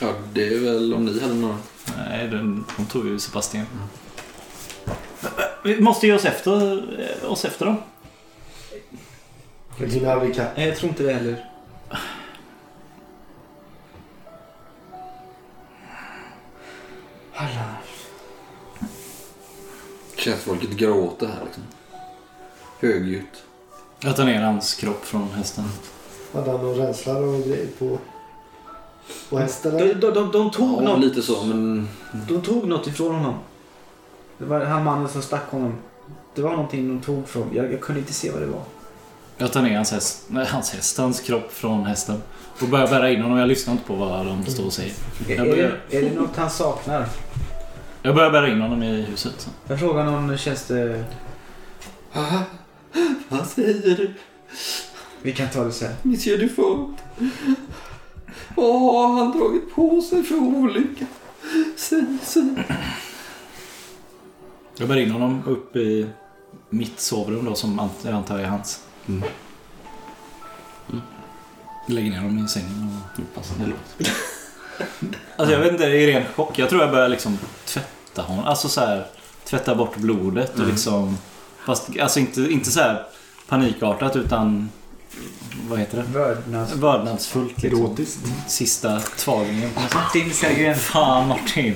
[0.00, 1.56] Ja, det är väl om ni hade några.
[1.96, 3.66] Nej, den, de tog ju Sebastian.
[5.64, 7.76] Vi måste ge oss efter, eh, oss efter dem.
[9.78, 10.56] Det hinner aldrig ikapp.
[10.56, 11.50] Nej, jag tror inte det heller.
[17.34, 17.76] Alla.
[20.16, 21.62] Känns folket gråter här liksom.
[22.80, 23.42] Högljutt.
[24.00, 25.64] Jag tar ner hans kropp från hästen.
[26.32, 27.98] Hade han någon rädsla och grejer på,
[29.30, 29.76] på hästen?
[29.76, 31.88] De, de, de, de, tog Ja, något, lite så men...
[32.28, 33.34] de tog något ifrån honom.
[34.38, 35.74] Det var han mannen som stack honom.
[36.34, 37.50] Det var någonting de tog från.
[37.54, 38.62] Jag, jag kunde inte se vad det var.
[39.38, 42.22] Jag tar ner hans häst, nej, hans häst, hans kropp från hästen.
[42.60, 43.38] Och börjar bära in honom.
[43.38, 44.92] Jag lyssnar inte på vad de står och säger.
[45.28, 47.06] Är, Jag är, börjar, det, är det något han saknar?
[48.02, 49.34] jag börjar bära in honom i huset.
[49.38, 49.50] Så.
[49.68, 51.04] Jag frågar någon tjänste...
[53.28, 54.14] Vad säger du?
[55.22, 55.92] Vi kan ta det sen.
[56.02, 56.98] Monsieur Dufault?
[58.56, 61.06] Vad har han dragit på sig för olycka?
[61.76, 62.64] Säg, säg.
[64.78, 66.06] Jag bär in honom upp i
[66.70, 68.85] mitt sovrum då som jag antar är hans.
[69.08, 69.22] Mm.
[71.88, 74.12] Lägger ner honom i sängen och passar det låter.
[75.36, 76.58] Alltså jag vet inte, i ren chock.
[76.58, 78.44] Jag tror jag börjar liksom tvätta honom.
[78.44, 79.06] Alltså så här
[79.44, 80.70] tvätta bort blodet och Mm.
[80.70, 81.18] liksom...
[81.66, 83.06] Fast alltså inte, inte så här
[83.48, 84.70] panikartat utan...
[85.68, 86.02] Vad heter det?
[86.18, 86.72] Vördnads...
[86.74, 87.80] Vördnadsfullt liksom.
[87.82, 88.18] Erotiskt.
[88.48, 89.70] Sista tvagningen.
[89.94, 90.74] Martin Sellgren.
[90.76, 91.74] Fan Martin.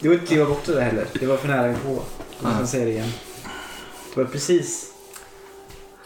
[0.00, 1.06] Det var inte jag bort det där heller.
[1.20, 2.02] Det var för nära på.
[2.42, 3.12] Jag kan säga det igen.
[4.14, 4.89] Det var precis...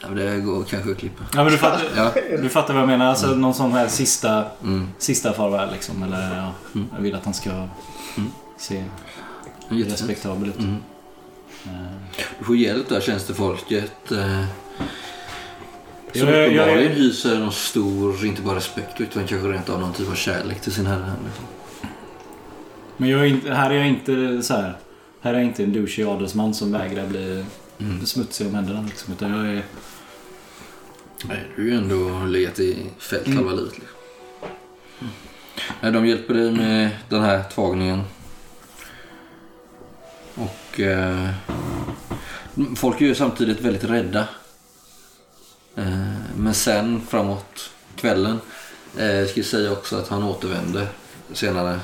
[0.08, 1.24] Ja, det går kanske att klippa.
[1.34, 2.12] Ja men du fattar, Ja.
[2.42, 3.06] du fattar vad jag menar.
[3.06, 4.88] Alltså någon sån här sista, Mm.
[4.98, 6.02] sista farväl liksom.
[6.02, 6.88] Eller ja, Mm.
[6.96, 7.68] jag vill att han ska
[8.56, 8.74] se
[9.70, 9.92] Jättefint.
[9.92, 10.58] respektabel ut.
[10.58, 10.76] Mm.
[11.64, 11.70] Eh,
[12.38, 14.12] Du får hjälp där tjänstefolket.
[14.12, 14.18] Eh,
[16.12, 19.92] som jag- uppenbarligen jag- hyser någon stor, inte bara respekt utan kanske rent av någon
[19.92, 21.12] typ av kärlek till sin herre.
[21.26, 21.44] Liksom.
[22.96, 24.76] Men jag är inte, här är jag inte så här.
[25.20, 27.44] Här är jag inte en douchig adelsman som vägrar bli
[27.80, 28.06] Mm.
[28.06, 28.82] smutsig om händerna.
[28.86, 29.62] Liksom, utan jag är...
[31.28, 33.36] Nej, du har ju ändå legat i fält Mm.
[33.38, 33.72] halva livet.
[33.78, 33.96] Liksom.
[35.80, 38.02] Nej, de hjälper dig med den här tvagningen.
[40.34, 41.30] Och eh,
[42.76, 44.28] folk är ju samtidigt väldigt rädda.
[45.76, 48.40] Eh, men sen framåt kvällen
[48.96, 50.86] eh, ska jag säga också att han återvände
[51.32, 51.80] senare.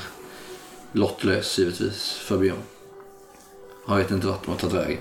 [0.93, 2.63] Lottlös givetvis för Björn.
[3.87, 5.01] Han vet inte vart de har tagit vägen.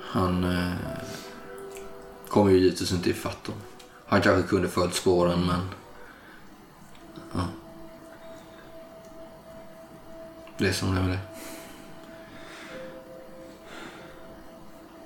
[0.00, 0.72] Han eh,
[2.28, 3.54] kommer ju givetvis inte ifatt dem.
[4.06, 5.68] Han kanske kunde följt spåren men...
[7.32, 7.44] Ja.
[10.58, 11.27] Det är som det är med det.